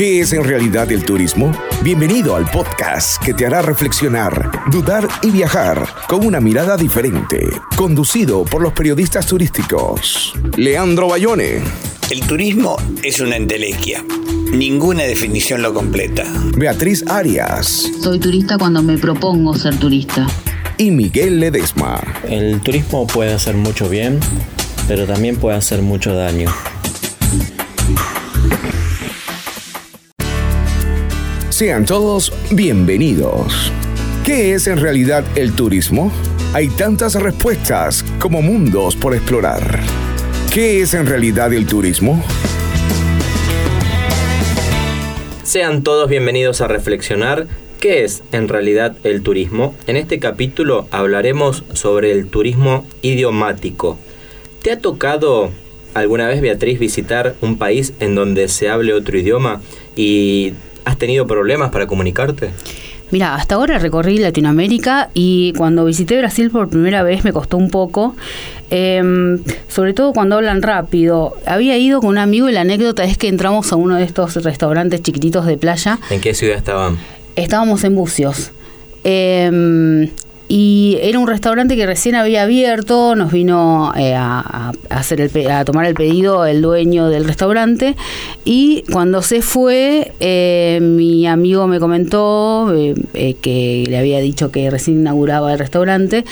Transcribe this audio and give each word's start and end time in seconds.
¿Qué 0.00 0.20
es 0.20 0.32
en 0.32 0.44
realidad 0.44 0.90
el 0.92 1.04
turismo? 1.04 1.52
Bienvenido 1.82 2.34
al 2.34 2.50
podcast 2.50 3.22
que 3.22 3.34
te 3.34 3.44
hará 3.44 3.60
reflexionar, 3.60 4.50
dudar 4.70 5.06
y 5.20 5.30
viajar 5.30 5.86
con 6.08 6.24
una 6.24 6.40
mirada 6.40 6.78
diferente. 6.78 7.46
Conducido 7.76 8.46
por 8.46 8.62
los 8.62 8.72
periodistas 8.72 9.26
turísticos. 9.26 10.32
Leandro 10.56 11.08
Bayone. 11.08 11.60
El 12.08 12.20
turismo 12.26 12.78
es 13.02 13.20
una 13.20 13.36
entelequia. 13.36 14.02
Ninguna 14.50 15.02
definición 15.02 15.60
lo 15.60 15.74
completa. 15.74 16.24
Beatriz 16.56 17.04
Arias. 17.06 17.92
Soy 18.00 18.18
turista 18.18 18.56
cuando 18.56 18.82
me 18.82 18.96
propongo 18.96 19.54
ser 19.54 19.78
turista. 19.78 20.26
Y 20.78 20.92
Miguel 20.92 21.40
Ledesma. 21.40 22.00
El 22.26 22.62
turismo 22.62 23.06
puede 23.06 23.34
hacer 23.34 23.54
mucho 23.54 23.86
bien, 23.90 24.18
pero 24.88 25.04
también 25.04 25.36
puede 25.36 25.58
hacer 25.58 25.82
mucho 25.82 26.14
daño. 26.14 26.50
Sean 31.60 31.84
todos 31.84 32.32
bienvenidos. 32.52 33.70
¿Qué 34.24 34.54
es 34.54 34.66
en 34.66 34.78
realidad 34.78 35.26
el 35.36 35.54
turismo? 35.54 36.10
Hay 36.54 36.68
tantas 36.68 37.16
respuestas 37.16 38.02
como 38.18 38.40
mundos 38.40 38.96
por 38.96 39.14
explorar. 39.14 39.78
¿Qué 40.50 40.80
es 40.80 40.94
en 40.94 41.04
realidad 41.04 41.52
el 41.52 41.66
turismo? 41.66 42.24
Sean 45.42 45.82
todos 45.82 46.08
bienvenidos 46.08 46.62
a 46.62 46.66
reflexionar 46.66 47.46
qué 47.78 48.04
es 48.04 48.22
en 48.32 48.48
realidad 48.48 48.96
el 49.04 49.22
turismo. 49.22 49.74
En 49.86 49.98
este 49.98 50.18
capítulo 50.18 50.88
hablaremos 50.90 51.64
sobre 51.74 52.12
el 52.12 52.28
turismo 52.28 52.86
idiomático. 53.02 53.98
¿Te 54.62 54.72
ha 54.72 54.78
tocado 54.78 55.50
alguna 55.92 56.26
vez, 56.26 56.40
Beatriz, 56.40 56.78
visitar 56.78 57.34
un 57.42 57.58
país 57.58 57.92
en 58.00 58.14
donde 58.14 58.48
se 58.48 58.70
hable 58.70 58.94
otro 58.94 59.18
idioma 59.18 59.60
y 59.94 60.54
¿Has 60.90 60.98
tenido 60.98 61.24
problemas 61.24 61.70
para 61.70 61.86
comunicarte? 61.86 62.50
Mira, 63.12 63.36
hasta 63.36 63.54
ahora 63.54 63.78
recorrí 63.78 64.18
Latinoamérica 64.18 65.10
y 65.14 65.52
cuando 65.56 65.84
visité 65.84 66.18
Brasil 66.18 66.50
por 66.50 66.68
primera 66.68 67.04
vez 67.04 67.22
me 67.22 67.32
costó 67.32 67.58
un 67.58 67.70
poco, 67.70 68.16
em, 68.70 69.38
sobre 69.68 69.94
todo 69.94 70.12
cuando 70.12 70.34
hablan 70.34 70.62
rápido. 70.62 71.36
Había 71.46 71.78
ido 71.78 72.00
con 72.00 72.10
un 72.10 72.18
amigo 72.18 72.48
y 72.48 72.52
la 72.52 72.62
anécdota 72.62 73.04
es 73.04 73.16
que 73.16 73.28
entramos 73.28 73.72
a 73.72 73.76
uno 73.76 73.94
de 73.94 74.02
estos 74.02 74.34
restaurantes 74.42 75.00
chiquititos 75.00 75.46
de 75.46 75.56
playa. 75.56 76.00
¿En 76.10 76.20
qué 76.20 76.34
ciudad 76.34 76.56
estaban? 76.56 76.98
Estábamos 77.36 77.84
en 77.84 77.94
Bucios. 77.94 78.50
Eh, 79.04 80.10
y 80.52 80.98
era 81.00 81.20
un 81.20 81.28
restaurante 81.28 81.76
que 81.76 81.86
recién 81.86 82.16
había 82.16 82.42
abierto, 82.42 83.14
nos 83.14 83.30
vino 83.30 83.92
eh, 83.96 84.16
a, 84.16 84.72
hacer 84.88 85.20
el, 85.20 85.48
a 85.48 85.64
tomar 85.64 85.86
el 85.86 85.94
pedido 85.94 86.44
el 86.44 86.60
dueño 86.60 87.08
del 87.08 87.24
restaurante 87.24 87.94
y 88.44 88.82
cuando 88.90 89.22
se 89.22 89.42
fue 89.42 90.10
eh, 90.18 90.80
mi 90.82 91.28
amigo 91.28 91.68
me 91.68 91.78
comentó 91.78 92.74
eh, 92.74 93.36
que 93.40 93.84
le 93.88 93.96
había 93.96 94.18
dicho 94.18 94.50
que 94.50 94.68
recién 94.70 94.98
inauguraba 94.98 95.52
el 95.52 95.58
restaurante 95.60 96.24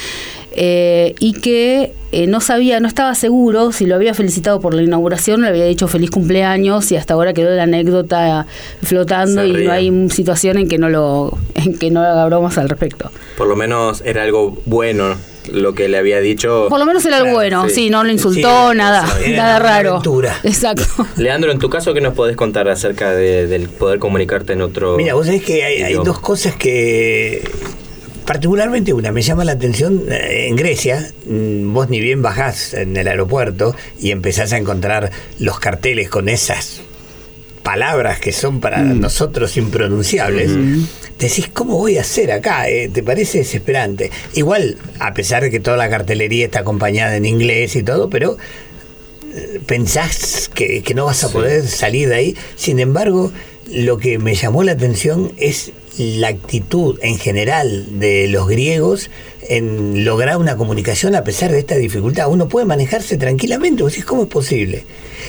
eh, 0.61 1.15
y 1.21 1.35
que 1.35 1.93
eh, 2.11 2.27
no 2.27 2.41
sabía, 2.41 2.81
no 2.81 2.89
estaba 2.89 3.15
seguro 3.15 3.71
si 3.71 3.87
lo 3.87 3.95
había 3.95 4.13
felicitado 4.13 4.61
por 4.61 4.75
la 4.75 4.83
inauguración, 4.83 5.43
le 5.43 5.49
había 5.49 5.65
dicho 5.65 5.87
feliz 5.87 6.11
cumpleaños 6.11 6.91
y 6.91 6.97
hasta 6.97 7.15
ahora 7.15 7.33
quedó 7.33 7.51
la 7.51 7.63
anécdota 7.63 8.45
flotando 8.83 9.45
y 9.45 9.53
no 9.53 9.71
hay 9.71 10.11
situación 10.11 10.59
en 10.59 10.69
que 10.69 10.79
no 10.79 10.89
lo 10.89 11.39
en 11.55 11.79
que 11.79 11.93
no 11.93 12.01
haga 12.01 12.27
bromas 12.27 12.59
al 12.59 12.69
respecto. 12.69 13.13
Por 13.37 13.47
lo 13.47 13.55
menos 13.55 14.03
era 14.05 14.25
algo 14.25 14.59
bueno 14.67 15.15
lo 15.53 15.75
que 15.75 15.89
le 15.89 15.97
había 15.97 16.19
dicho. 16.19 16.67
Por 16.69 16.81
lo 16.81 16.87
menos 16.87 17.07
era 17.07 17.19
algo 17.19 17.35
bueno, 17.35 17.69
sí, 17.69 17.89
no 17.89 18.03
lo 18.03 18.11
insultó, 18.11 18.75
nada, 18.75 19.07
nada 19.29 19.61
raro. 19.61 20.03
Exacto. 20.43 21.07
Leandro, 21.17 21.53
en 21.53 21.61
tu 21.61 21.71
caso, 21.71 21.95
¿qué 21.95 22.01
nos 22.01 22.15
podés 22.15 22.37
contar 22.37 22.69
acerca 22.69 23.13
del 23.13 23.69
poder 23.69 24.01
comunicarte 24.01 24.55
en 24.55 24.63
otro? 24.63 24.97
Mira, 24.97 25.15
vos 25.15 25.27
sabés 25.27 25.45
que 25.45 25.63
hay 25.63 25.95
dos 25.95 26.19
cosas 26.19 26.57
que 26.57 27.49
particularmente 28.29 28.93
una, 28.93 29.11
me 29.11 29.23
llama 29.23 29.43
la 29.43 29.53
atención 29.53 30.03
eh, 30.11 30.49
en 30.49 30.57
Grecia, 30.57 31.13
mm, 31.25 31.73
vos 31.73 31.89
ni 31.89 31.99
bien 31.99 32.21
bajás 32.21 32.75
en 32.75 32.95
el 32.95 33.09
aeropuerto 33.09 33.75
y 34.03 34.11
empezás 34.11 34.53
a 34.53 34.59
encontrar 34.59 35.11
los 35.39 35.59
carteles 35.59 36.11
con 36.11 36.29
esas 36.29 36.83
palabras 37.63 38.21
que 38.21 38.33
son 38.33 38.61
para 38.61 38.81
mm. 38.81 39.01
nosotros 39.01 39.57
impronunciables, 39.57 40.51
decís, 41.19 41.49
¿cómo 41.55 41.79
voy 41.79 41.97
a 41.97 42.03
hacer 42.03 42.31
acá? 42.31 42.69
Eh, 42.69 42.91
¿Te 42.93 43.03
parece 43.03 43.39
desesperante? 43.39 44.11
Igual, 44.35 44.77
a 44.99 45.15
pesar 45.15 45.45
de 45.45 45.51
que 45.51 45.59
toda 45.59 45.79
la 45.79 45.89
cartelería 45.89 46.45
está 46.45 46.59
acompañada 46.59 47.17
en 47.17 47.25
inglés 47.25 47.77
y 47.77 47.83
todo, 47.83 48.11
pero 48.11 48.37
eh, 49.35 49.59
pensás 49.65 50.51
que, 50.53 50.85
no 50.95 51.07
vas 51.07 51.25
a 51.25 51.33
poder 51.33 51.67
salir 51.67 52.11
de 52.11 52.15
ahí. 52.15 52.37
Sin 52.57 52.79
embargo, 52.79 53.33
lo 53.73 53.97
que 53.97 54.19
me 54.19 54.35
llamó 54.35 54.65
la 54.65 54.73
atención 54.73 55.33
es 55.39 55.73
la 55.99 56.29
actitud 56.29 56.99
en 57.03 57.19
general 57.19 57.99
de 57.99 58.29
los 58.29 58.49
griegos 58.49 59.11
en 59.49 60.05
lograr 60.05 60.37
una 60.37 60.57
comunicación 60.57 61.15
a 61.15 61.25
pesar 61.25 61.51
de 61.51 61.59
esta 61.59 61.77
dificultad. 61.77 62.29
Uno 62.29 62.49
puede 62.49 62.67
manejarse 62.67 63.17
tranquilamente, 63.17 63.83
o 63.83 63.89
¿cómo 64.07 64.23
es 64.23 64.29
posible? 64.29 64.85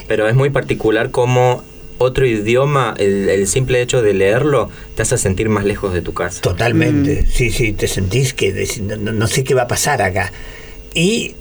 Pero 0.08 0.28
es 0.28 0.36
muy 0.36 0.50
particular 0.50 1.12
cómo 1.12 1.64
otro 2.00 2.26
idioma, 2.26 2.96
el, 2.98 3.48
simple 3.48 3.82
hecho 3.82 4.02
de 4.02 4.14
leerlo, 4.14 4.70
te 4.96 5.02
hace 5.02 5.18
sentir 5.18 5.50
más 5.50 5.66
lejos 5.66 5.94
de 5.94 6.02
tu 6.02 6.14
casa. 6.14 6.42
Totalmente, 6.42 7.24
mm. 7.24 7.26
sí, 7.32 7.52
sí, 7.52 7.74
te 7.74 7.88
sentís 7.88 8.34
que 8.34 8.68
no, 8.98 9.28
sé 9.28 9.44
qué 9.44 9.54
va 9.54 9.64
a 9.64 9.68
pasar 9.68 10.02
acá. 10.02 10.32
Y 10.94 11.36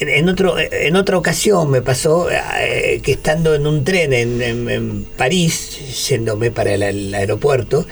en, 0.00 0.28
otro, 0.28 0.56
en 0.58 0.96
otra 0.96 1.16
ocasión 1.16 1.70
me 1.70 1.80
pasó 1.80 2.28
eh, 2.30 3.00
que 3.02 3.12
estando 3.12 3.54
en 3.54 3.66
un 3.66 3.84
tren 3.84 4.12
en, 4.12 5.06
París, 5.16 6.08
yéndome 6.08 6.50
para 6.50 6.74
el 6.74 7.14
aeropuerto, 7.14 7.86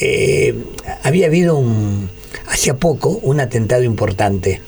eh, 0.00 0.54
había 1.02 1.26
habido 1.26 1.56
un, 1.56 2.08
hacía 2.46 2.74
poco 2.74 3.10
un 3.22 3.40
atentado 3.40 3.82
importante. 3.82 4.60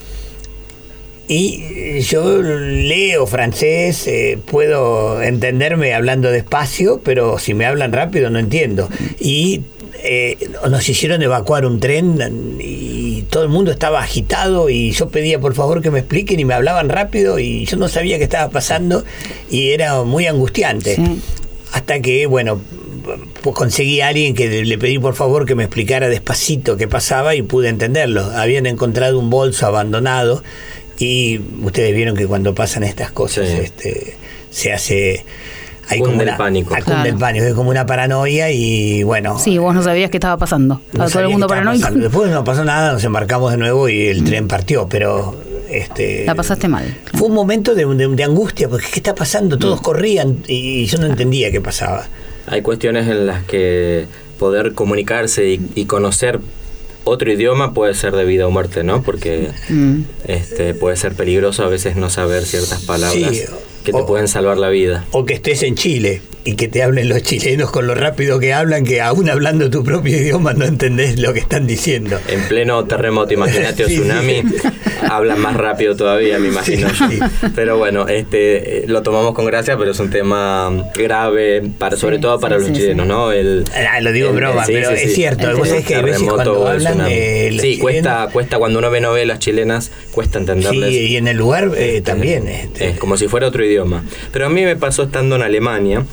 Y 1.28 2.00
yo 2.00 2.43
leo 2.43 3.26
francés, 3.26 4.06
eh, 4.06 4.38
puedo 4.44 5.22
entenderme 5.22 5.94
hablando 5.94 6.31
despacio, 6.31 7.00
pero 7.03 7.38
si 7.38 7.54
me 7.54 7.65
hablan 7.65 7.92
rápido 7.92 8.28
no 8.28 8.38
entiendo. 8.38 8.88
Y 9.19 9.62
eh, 10.04 10.37
nos 10.69 10.88
hicieron 10.88 11.22
evacuar 11.22 11.65
un 11.65 11.81
tren 11.81 12.59
y 12.60 13.22
todo 13.31 13.44
el 13.44 13.48
mundo 13.48 13.71
estaba 13.71 14.03
agitado 14.03 14.69
y 14.69 14.91
yo 14.91 15.09
pedía 15.09 15.38
por 15.38 15.54
favor 15.54 15.81
que 15.81 15.91
me 15.92 16.00
expliquen 16.00 16.41
y 16.41 16.44
me 16.44 16.54
hablaban 16.54 16.88
rápido 16.88 17.38
y 17.38 17.65
yo 17.66 17.76
no 17.76 17.88
sabía 17.88 18.19
qué 18.19 18.25
estaba 18.25 18.50
pasando 18.50 19.04
y 19.48 19.71
era 19.71 20.03
muy 20.03 20.26
angustiante. 20.26 20.98
Hasta 21.72 22.00
que, 22.00 22.26
bueno, 22.26 22.60
pues 23.42 23.56
conseguí 23.56 24.00
a 24.00 24.08
alguien 24.08 24.34
que 24.34 24.64
le 24.64 24.78
pedí 24.78 24.98
por 24.98 25.14
favor 25.14 25.46
que 25.46 25.54
me 25.54 25.64
explicara 25.64 26.08
despacito 26.08 26.76
qué 26.76 26.88
pasaba 26.88 27.34
y 27.34 27.42
pude 27.42 27.68
entenderlo. 27.68 28.22
Habían 28.22 28.66
encontrado 28.66 29.18
un 29.18 29.30
bolso 29.30 29.66
abandonado 29.66 30.42
y 30.98 31.41
ustedes 31.62 31.94
vieron 31.94 32.16
que 32.16 32.26
cuando 32.26 32.54
pasan 32.54 32.84
estas 32.84 33.10
cosas 33.10 33.48
este, 33.48 34.16
se 34.50 34.72
hace... 34.72 35.24
Hay 35.88 35.98
como 35.98 36.22
el 36.22 36.36
pánico. 36.36 36.74
el 36.76 37.16
pánico, 37.16 37.44
es 37.44 37.54
como 37.54 37.68
una 37.68 37.84
paranoia 37.84 38.50
y 38.50 39.02
bueno. 39.02 39.38
Sí, 39.38 39.58
vos 39.58 39.74
no 39.74 39.82
sabías 39.82 40.10
qué 40.10 40.16
estaba 40.16 40.38
pasando. 40.38 40.80
Estaba 40.86 41.10
todo 41.10 41.22
el 41.22 41.28
mundo 41.28 41.48
paranoico. 41.48 41.91
Después 41.91 42.30
no 42.30 42.44
pasó 42.44 42.64
nada, 42.64 42.92
nos 42.92 43.04
embarcamos 43.04 43.50
de 43.50 43.58
nuevo 43.58 43.88
y 43.88 44.06
el 44.06 44.24
tren 44.24 44.46
partió, 44.48 44.88
pero 44.88 45.36
este, 45.68 46.24
la 46.24 46.34
pasaste 46.34 46.68
mal. 46.68 46.96
Fue 47.14 47.28
un 47.28 47.34
momento 47.34 47.74
de, 47.74 47.84
de 47.84 48.24
angustia, 48.24 48.68
porque 48.68 48.86
¿qué 48.91 49.00
está 49.00 49.14
pasando? 49.14 49.58
Todos 49.58 49.80
mm. 49.80 49.82
corrían 49.82 50.38
y 50.46 50.86
yo 50.86 50.98
no 50.98 51.06
entendía 51.06 51.50
qué 51.50 51.60
pasaba. 51.60 52.06
Hay 52.47 52.62
cuestiones 52.62 53.08
en 53.08 53.26
las 53.26 53.44
que 53.44 54.06
poder 54.38 54.75
comunicarse 54.75 55.58
y, 55.75 55.84
conocer 55.84 56.41
otro 57.04 57.32
idioma 57.32 57.75
puede 57.75 57.94
ser 57.94 58.14
de 58.14 58.25
vida 58.25 58.47
o 58.47 58.50
muerte, 58.50 58.84
¿no? 58.84 59.03
Porque 59.03 59.50
mm. 59.69 60.00
este, 60.26 60.75
puede 60.75 60.97
ser 60.97 61.14
peligroso 61.14 61.64
a 61.64 61.69
veces 61.69 61.97
no 61.97 62.10
saber 62.10 62.44
ciertas 62.44 62.82
palabras 62.82 63.53
que 63.84 63.92
te 63.92 64.02
pueden 64.04 64.28
salvar 64.28 64.58
la 64.58 64.68
vida. 64.68 65.04
O 65.12 65.24
que 65.24 65.34
estés 65.34 65.62
en 65.62 65.74
Chile 65.74 66.22
y 66.44 66.56
que 66.56 66.68
te 66.68 66.82
hablen 66.82 67.08
los 67.08 67.22
chilenos 67.22 67.70
con 67.70 67.86
lo 67.86 67.94
rápido 67.94 68.40
que 68.40 68.52
hablan, 68.52 68.84
que 68.84 69.00
aún 69.00 69.28
hablando 69.30 69.70
tu 69.70 69.84
propio 69.84 70.16
idioma 70.16 70.52
no 70.54 70.64
entendés 70.64 71.18
lo 71.18 71.32
que 71.32 71.40
están 71.40 71.66
diciendo. 71.66 72.18
En 72.28 72.42
pleno 72.48 72.84
terremoto, 72.84 73.32
imagínate, 73.32 73.84
o 73.84 73.86
tsunami, 73.86 74.42
hablan 75.08 75.40
más 75.40 75.56
rápido 75.56 75.96
todavía, 75.96 76.38
me 76.38 76.48
imagino 76.48 76.88
Pero 77.54 77.78
bueno, 77.78 78.08
este 78.08 78.84
lo 78.88 79.02
tomamos 79.02 79.34
con 79.34 79.44
gracia, 79.44 79.76
pero 79.76 79.92
es 79.92 80.00
un 80.00 80.10
tema 80.10 80.90
grave, 80.94 81.62
para, 81.78 81.96
sobre 81.96 82.18
todo 82.18 82.40
para 82.40 82.58
los 82.58 82.72
chilenos, 82.72 83.06
¿no? 83.06 83.32
El, 83.32 83.64
ah, 83.74 84.00
lo 84.00 84.12
digo 84.12 84.32
broma, 84.32 84.64
pero 84.66 84.90
es 84.90 85.14
cierto. 85.14 85.56
Vos 85.56 85.68
sabés 85.68 85.86
que 85.86 85.94
a 85.94 86.02
veces 86.02 86.22
cuando 86.22 86.66
hablan, 86.66 87.06
Sí, 87.60 87.78
cuesta, 87.78 88.28
cuesta 88.32 88.58
cuando 88.58 88.78
uno 88.78 88.90
ve 88.90 89.00
novelas 89.00 89.38
chilenas, 89.38 89.92
cuesta 90.10 90.38
entenderles. 90.38 90.90
Sí, 90.90 91.06
y 91.06 91.16
en 91.16 91.28
el 91.28 91.36
lugar 91.36 91.70
eh, 91.76 91.98
este, 91.98 92.02
también. 92.02 92.48
Este. 92.48 92.88
Es 92.88 92.98
como 92.98 93.16
si 93.16 93.28
fuera 93.28 93.46
otro 93.46 93.64
idioma. 93.64 93.72
Pero 94.33 94.47
a 94.47 94.48
mí 94.48 94.63
me 94.63 94.77
pasó 94.77 95.04
estando 95.04 95.36
en 95.36 95.42
Alemania, 95.42 96.04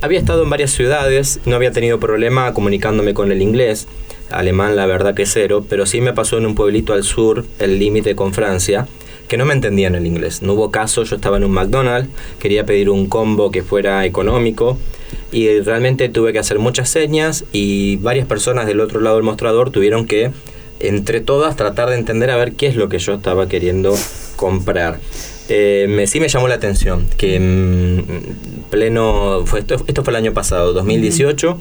había 0.00 0.18
estado 0.18 0.42
en 0.42 0.50
varias 0.50 0.70
ciudades, 0.70 1.40
no 1.44 1.56
había 1.56 1.72
tenido 1.72 2.00
problema 2.00 2.54
comunicándome 2.54 3.14
con 3.14 3.32
el 3.32 3.42
inglés, 3.42 3.86
alemán 4.30 4.76
la 4.76 4.86
verdad 4.86 5.14
que 5.14 5.26
cero, 5.26 5.64
pero 5.68 5.86
sí 5.86 6.00
me 6.00 6.12
pasó 6.12 6.38
en 6.38 6.46
un 6.46 6.54
pueblito 6.54 6.92
al 6.92 7.04
sur, 7.04 7.44
el 7.58 7.78
límite 7.78 8.14
con 8.14 8.32
Francia, 8.32 8.86
que 9.28 9.36
no 9.36 9.44
me 9.44 9.54
entendían 9.54 9.94
el 9.94 10.06
inglés. 10.06 10.42
No 10.42 10.54
hubo 10.54 10.70
caso, 10.70 11.04
yo 11.04 11.16
estaba 11.16 11.36
en 11.36 11.44
un 11.44 11.52
McDonald's, 11.52 12.10
quería 12.38 12.64
pedir 12.64 12.90
un 12.90 13.06
combo 13.06 13.50
que 13.50 13.62
fuera 13.62 14.04
económico 14.04 14.78
y 15.32 15.60
realmente 15.60 16.08
tuve 16.08 16.32
que 16.32 16.38
hacer 16.38 16.58
muchas 16.58 16.88
señas 16.88 17.44
y 17.52 17.96
varias 17.96 18.26
personas 18.26 18.66
del 18.66 18.80
otro 18.80 19.00
lado 19.00 19.16
del 19.16 19.24
mostrador 19.24 19.70
tuvieron 19.70 20.06
que 20.06 20.32
entre 20.80 21.20
todas 21.20 21.56
tratar 21.56 21.90
de 21.90 21.96
entender 21.96 22.30
a 22.30 22.36
ver 22.36 22.52
qué 22.52 22.66
es 22.66 22.76
lo 22.76 22.88
que 22.88 22.98
yo 22.98 23.14
estaba 23.14 23.48
queriendo 23.48 23.94
comprar. 24.36 24.98
Eh, 25.52 25.86
me, 25.88 26.06
sí 26.06 26.20
me 26.20 26.28
llamó 26.28 26.46
la 26.46 26.54
atención 26.54 27.06
que 27.16 27.34
en 27.34 28.04
pleno, 28.70 29.42
fue 29.46 29.58
esto, 29.58 29.84
esto 29.88 30.04
fue 30.04 30.12
el 30.12 30.16
año 30.16 30.32
pasado, 30.32 30.72
2018, 30.72 31.60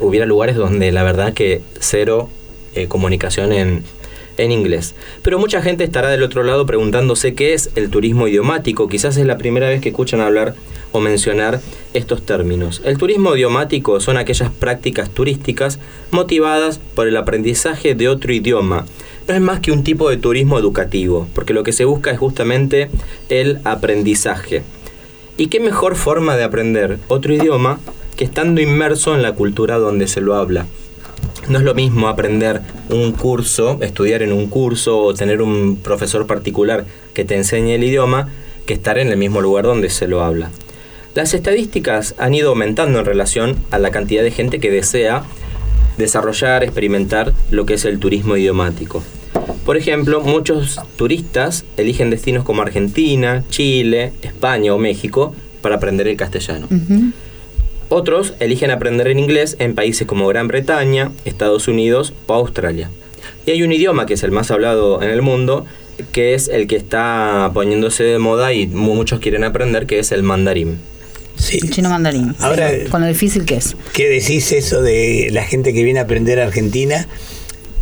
hubiera 0.00 0.26
lugares 0.26 0.56
donde 0.56 0.90
la 0.90 1.04
verdad 1.04 1.32
que 1.32 1.60
cero 1.78 2.28
eh, 2.74 2.88
comunicación 2.88 3.52
en, 3.52 3.84
en 4.38 4.50
inglés. 4.50 4.96
Pero 5.22 5.38
mucha 5.38 5.62
gente 5.62 5.84
estará 5.84 6.10
del 6.10 6.24
otro 6.24 6.42
lado 6.42 6.66
preguntándose 6.66 7.34
qué 7.34 7.54
es 7.54 7.70
el 7.76 7.90
turismo 7.90 8.26
idiomático. 8.26 8.88
Quizás 8.88 9.16
es 9.16 9.24
la 9.24 9.38
primera 9.38 9.68
vez 9.68 9.80
que 9.80 9.90
escuchan 9.90 10.20
hablar 10.20 10.56
o 10.90 10.98
mencionar 10.98 11.60
estos 11.94 12.26
términos. 12.26 12.82
El 12.84 12.98
turismo 12.98 13.36
idiomático 13.36 14.00
son 14.00 14.16
aquellas 14.16 14.50
prácticas 14.50 15.10
turísticas 15.10 15.78
motivadas 16.10 16.80
por 16.96 17.06
el 17.06 17.16
aprendizaje 17.16 17.94
de 17.94 18.08
otro 18.08 18.32
idioma. 18.32 18.84
No 19.28 19.34
es 19.34 19.40
más 19.40 19.60
que 19.60 19.70
un 19.70 19.84
tipo 19.84 20.10
de 20.10 20.16
turismo 20.16 20.58
educativo, 20.58 21.28
porque 21.34 21.54
lo 21.54 21.62
que 21.62 21.72
se 21.72 21.84
busca 21.84 22.10
es 22.10 22.18
justamente 22.18 22.90
el 23.28 23.60
aprendizaje. 23.64 24.62
¿Y 25.36 25.46
qué 25.46 25.60
mejor 25.60 25.96
forma 25.96 26.36
de 26.36 26.44
aprender 26.44 26.98
otro 27.08 27.32
idioma 27.32 27.78
que 28.16 28.24
estando 28.24 28.60
inmerso 28.60 29.14
en 29.14 29.22
la 29.22 29.32
cultura 29.32 29.78
donde 29.78 30.08
se 30.08 30.20
lo 30.20 30.34
habla? 30.34 30.66
No 31.48 31.58
es 31.58 31.64
lo 31.64 31.74
mismo 31.74 32.08
aprender 32.08 32.62
un 32.90 33.12
curso, 33.12 33.78
estudiar 33.80 34.22
en 34.22 34.32
un 34.32 34.48
curso 34.48 34.98
o 34.98 35.14
tener 35.14 35.40
un 35.40 35.76
profesor 35.76 36.26
particular 36.26 36.84
que 37.14 37.24
te 37.24 37.36
enseñe 37.36 37.74
el 37.74 37.84
idioma 37.84 38.28
que 38.66 38.74
estar 38.74 38.98
en 38.98 39.08
el 39.08 39.16
mismo 39.16 39.40
lugar 39.40 39.64
donde 39.64 39.88
se 39.88 40.08
lo 40.08 40.22
habla. 40.22 40.50
Las 41.14 41.34
estadísticas 41.34 42.14
han 42.18 42.34
ido 42.34 42.50
aumentando 42.50 42.98
en 42.98 43.04
relación 43.04 43.56
a 43.70 43.78
la 43.78 43.90
cantidad 43.90 44.22
de 44.22 44.30
gente 44.30 44.60
que 44.60 44.70
desea 44.70 45.24
desarrollar, 45.96 46.62
experimentar 46.62 47.32
lo 47.50 47.66
que 47.66 47.74
es 47.74 47.84
el 47.84 47.98
turismo 47.98 48.36
idiomático. 48.36 49.02
Por 49.64 49.76
ejemplo, 49.76 50.20
muchos 50.20 50.80
turistas 50.96 51.64
eligen 51.76 52.10
destinos 52.10 52.44
como 52.44 52.62
Argentina, 52.62 53.44
Chile, 53.48 54.12
España 54.22 54.74
o 54.74 54.78
México 54.78 55.34
para 55.60 55.76
aprender 55.76 56.08
el 56.08 56.16
castellano. 56.16 56.68
Otros 57.88 58.34
eligen 58.40 58.70
aprender 58.70 59.06
en 59.08 59.18
inglés 59.18 59.56
en 59.58 59.74
países 59.74 60.06
como 60.06 60.26
Gran 60.26 60.48
Bretaña, 60.48 61.12
Estados 61.24 61.68
Unidos 61.68 62.12
o 62.26 62.34
Australia. 62.34 62.90
Y 63.46 63.50
hay 63.50 63.62
un 63.62 63.72
idioma 63.72 64.06
que 64.06 64.14
es 64.14 64.22
el 64.22 64.32
más 64.32 64.50
hablado 64.50 65.02
en 65.02 65.10
el 65.10 65.22
mundo, 65.22 65.66
que 66.10 66.34
es 66.34 66.48
el 66.48 66.66
que 66.66 66.76
está 66.76 67.50
poniéndose 67.54 68.02
de 68.02 68.18
moda 68.18 68.52
y 68.52 68.66
muchos 68.66 69.20
quieren 69.20 69.44
aprender, 69.44 69.86
que 69.86 69.98
es 69.98 70.10
el 70.10 70.22
mandarín. 70.22 70.78
Sí. 71.42 71.58
Chino 71.70 71.90
mandarín. 71.90 72.36
Ahora, 72.38 72.70
con 72.88 73.00
lo 73.00 73.08
difícil 73.08 73.44
que 73.44 73.56
es. 73.56 73.74
¿Qué 73.92 74.08
decís 74.08 74.52
eso 74.52 74.80
de 74.80 75.28
la 75.32 75.42
gente 75.42 75.72
que 75.72 75.82
viene 75.82 75.98
a 75.98 76.04
aprender 76.04 76.38
a 76.40 76.44
Argentina? 76.44 77.08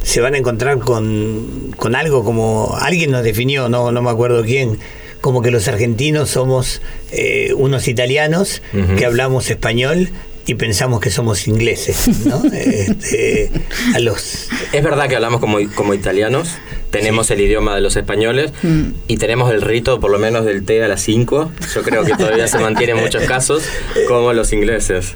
Se 0.02 0.20
van 0.22 0.34
a 0.34 0.38
encontrar 0.38 0.78
con, 0.78 1.74
con 1.76 1.94
algo 1.94 2.24
como 2.24 2.74
alguien 2.80 3.10
nos 3.10 3.22
definió, 3.22 3.68
no, 3.68 3.92
no 3.92 4.00
me 4.00 4.08
acuerdo 4.08 4.42
quién, 4.42 4.78
como 5.20 5.42
que 5.42 5.50
los 5.50 5.68
argentinos 5.68 6.30
somos 6.30 6.80
eh, 7.12 7.52
unos 7.54 7.86
italianos 7.86 8.62
que 8.96 9.04
hablamos 9.04 9.50
español 9.50 10.08
y 10.46 10.54
pensamos 10.54 11.00
que 11.00 11.10
somos 11.10 11.46
ingleses, 11.46 12.24
¿no? 12.24 12.42
Este, 12.52 13.50
a 13.94 13.98
los... 14.00 14.48
Es 14.72 14.82
verdad 14.82 15.06
que 15.06 15.16
hablamos 15.16 15.40
como, 15.40 15.58
como 15.74 15.92
italianos, 15.92 16.48
tenemos 16.90 17.30
el 17.30 17.40
idioma 17.40 17.74
de 17.74 17.80
los 17.80 17.96
españoles 17.96 18.52
mm. 18.62 18.82
y 19.08 19.16
tenemos 19.16 19.52
el 19.52 19.62
rito 19.62 20.00
por 20.00 20.10
lo 20.10 20.18
menos 20.18 20.44
del 20.44 20.64
té 20.64 20.82
a 20.82 20.88
las 20.88 21.00
5. 21.02 21.52
Yo 21.74 21.82
creo 21.82 22.04
que 22.04 22.12
todavía 22.12 22.46
se 22.48 22.58
mantiene 22.58 22.92
en 22.92 23.00
muchos 23.00 23.24
casos 23.24 23.64
como 24.08 24.32
los 24.32 24.52
ingleses. 24.52 25.14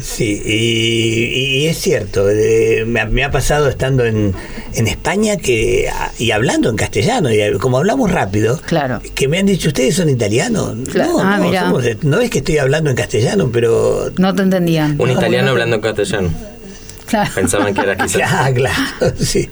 Sí, 0.00 0.40
y, 0.42 1.66
es 1.66 1.78
cierto, 1.78 2.24
me, 2.86 3.24
ha 3.24 3.30
pasado 3.30 3.68
estando 3.68 4.06
en, 4.06 4.32
en, 4.72 4.86
España 4.86 5.36
que 5.36 5.90
y 6.18 6.30
hablando 6.30 6.70
en 6.70 6.76
castellano, 6.76 7.30
y 7.30 7.58
como 7.58 7.76
hablamos 7.76 8.10
rápido, 8.10 8.58
claro. 8.64 9.02
que 9.14 9.28
me 9.28 9.38
han 9.38 9.44
dicho, 9.44 9.68
¿ustedes 9.68 9.96
son 9.96 10.08
italianos? 10.08 10.74
No, 10.94 11.20
ah, 11.20 11.38
no, 11.38 11.78
no 12.02 12.20
es 12.20 12.30
que 12.30 12.38
estoy 12.38 12.56
hablando 12.56 12.88
en 12.88 12.96
castellano, 12.96 13.50
pero... 13.52 14.10
No 14.16 14.34
te 14.34 14.42
entendían. 14.42 14.96
Un 14.98 15.10
italiano 15.10 15.50
hablando 15.50 15.76
en 15.76 15.82
castellano. 15.82 16.30
Claro. 17.06 17.30
Pensaban 17.34 17.74
que 17.74 17.80
era 17.82 17.96
quizás... 17.96 18.12
Claro, 18.12 18.54
claro, 18.54 19.14
sí. 19.18 19.50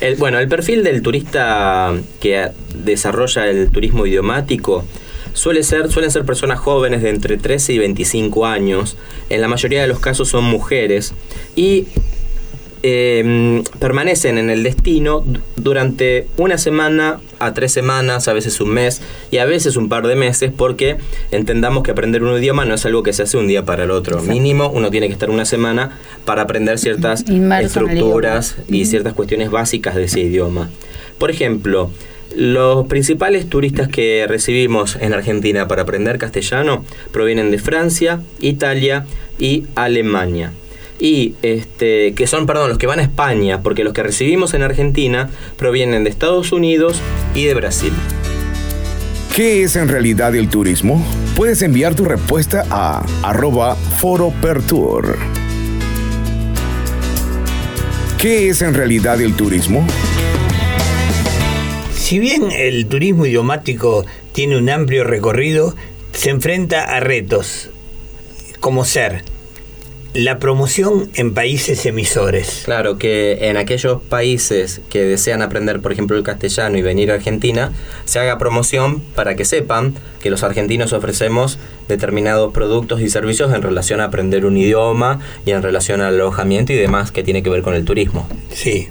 El, 0.00 0.16
bueno, 0.16 0.38
el 0.38 0.48
perfil 0.48 0.84
del 0.84 1.02
turista 1.02 1.94
que 2.20 2.50
desarrolla 2.74 3.46
el 3.46 3.70
turismo 3.70 4.06
idiomático 4.06 4.84
Suele 5.36 5.62
ser, 5.64 5.90
suelen 5.90 6.10
ser 6.10 6.24
personas 6.24 6.58
jóvenes 6.58 7.02
de 7.02 7.10
entre 7.10 7.36
13 7.36 7.74
y 7.74 7.78
25 7.78 8.46
años, 8.46 8.96
en 9.28 9.42
la 9.42 9.48
mayoría 9.48 9.82
de 9.82 9.86
los 9.86 10.00
casos 10.00 10.30
son 10.30 10.44
mujeres, 10.44 11.12
y 11.54 11.88
em, 12.88 13.64
permanecen 13.80 14.38
en 14.38 14.48
el 14.48 14.62
destino 14.62 15.24
durante 15.56 16.28
una 16.36 16.56
semana 16.56 17.18
a 17.40 17.52
tres 17.52 17.72
semanas, 17.72 18.28
a 18.28 18.32
veces 18.32 18.60
un 18.60 18.70
mes 18.70 19.02
y 19.32 19.38
a 19.38 19.44
veces 19.44 19.76
un 19.76 19.88
par 19.88 20.06
de 20.06 20.14
meses, 20.14 20.52
porque 20.56 20.96
entendamos 21.32 21.82
que 21.82 21.90
aprender 21.90 22.22
un 22.22 22.38
idioma 22.38 22.64
no 22.64 22.74
es 22.74 22.86
algo 22.86 23.02
que 23.02 23.12
se 23.12 23.24
hace 23.24 23.38
un 23.38 23.48
día 23.48 23.64
para 23.64 23.84
el 23.84 23.90
otro. 23.90 24.22
Mínimo, 24.22 24.70
uno 24.70 24.90
tiene 24.90 25.08
que 25.08 25.14
estar 25.14 25.30
una 25.30 25.44
semana 25.44 25.98
para 26.24 26.42
aprender 26.42 26.78
ciertas 26.78 27.24
estructuras 27.60 28.56
y 28.68 28.84
ciertas 28.84 29.14
cuestiones 29.14 29.50
básicas 29.50 29.96
de 29.96 30.04
ese 30.04 30.20
idioma. 30.20 30.70
Por 31.18 31.32
ejemplo, 31.32 31.90
los 32.36 32.86
principales 32.86 33.48
turistas 33.48 33.88
que 33.88 34.26
recibimos 34.28 34.96
en 35.00 35.12
Argentina 35.12 35.66
para 35.66 35.82
aprender 35.82 36.18
castellano 36.18 36.84
provienen 37.10 37.50
de 37.50 37.58
Francia, 37.58 38.20
Italia 38.40 39.06
y 39.40 39.64
Alemania. 39.74 40.52
Y 40.98 41.34
este, 41.42 42.14
que 42.14 42.26
son, 42.26 42.46
perdón, 42.46 42.68
los 42.70 42.78
que 42.78 42.86
van 42.86 42.98
a 42.98 43.02
España, 43.02 43.62
porque 43.62 43.84
los 43.84 43.92
que 43.92 44.02
recibimos 44.02 44.54
en 44.54 44.62
Argentina 44.62 45.30
provienen 45.56 46.04
de 46.04 46.10
Estados 46.10 46.52
Unidos 46.52 47.00
y 47.34 47.44
de 47.44 47.54
Brasil. 47.54 47.92
¿Qué 49.34 49.62
es 49.62 49.76
en 49.76 49.88
realidad 49.88 50.34
el 50.34 50.48
turismo? 50.48 51.04
Puedes 51.36 51.60
enviar 51.60 51.94
tu 51.94 52.06
respuesta 52.06 52.64
a 52.70 53.04
arroba 53.22 53.76
foropertour. 53.76 55.18
¿Qué 58.16 58.48
es 58.48 58.62
en 58.62 58.72
realidad 58.72 59.20
el 59.20 59.34
turismo? 59.34 59.86
Si 61.92 62.18
bien 62.18 62.50
el 62.50 62.86
turismo 62.86 63.26
idiomático 63.26 64.06
tiene 64.32 64.56
un 64.56 64.70
amplio 64.70 65.04
recorrido, 65.04 65.76
se 66.12 66.30
enfrenta 66.30 66.84
a 66.84 67.00
retos 67.00 67.68
como 68.60 68.86
ser 68.86 69.22
la 70.16 70.38
promoción 70.38 71.10
en 71.14 71.34
países 71.34 71.84
emisores. 71.86 72.62
Claro, 72.64 72.98
que 72.98 73.48
en 73.48 73.56
aquellos 73.56 74.00
países 74.02 74.80
que 74.88 75.04
desean 75.04 75.42
aprender, 75.42 75.80
por 75.80 75.92
ejemplo, 75.92 76.16
el 76.16 76.22
castellano 76.22 76.78
y 76.78 76.82
venir 76.82 77.10
a 77.10 77.14
Argentina, 77.14 77.72
se 78.04 78.18
haga 78.18 78.38
promoción 78.38 79.00
para 79.14 79.34
que 79.36 79.44
sepan 79.44 79.94
que 80.20 80.30
los 80.30 80.42
argentinos 80.42 80.92
ofrecemos 80.92 81.58
determinados 81.88 82.52
productos 82.52 83.00
y 83.00 83.08
servicios 83.08 83.54
en 83.54 83.62
relación 83.62 84.00
a 84.00 84.04
aprender 84.04 84.46
un 84.46 84.56
idioma 84.56 85.20
y 85.44 85.50
en 85.50 85.62
relación 85.62 86.00
al 86.00 86.14
alojamiento 86.14 86.72
y 86.72 86.76
demás 86.76 87.12
que 87.12 87.22
tiene 87.22 87.42
que 87.42 87.50
ver 87.50 87.62
con 87.62 87.74
el 87.74 87.84
turismo. 87.84 88.28
Sí, 88.52 88.88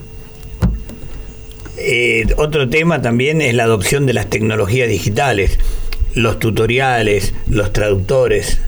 eh, 1.77 2.25
otro 2.37 2.69
tema 2.69 3.01
también 3.01 3.41
es 3.41 3.53
la 3.53 3.63
adopción 3.63 4.05
de 4.05 4.13
las 4.13 4.29
tecnologías 4.29 4.89
digitales, 4.89 5.59
los 6.13 6.39
tutoriales, 6.39 7.33
los 7.47 7.73
traductores. 7.73 8.59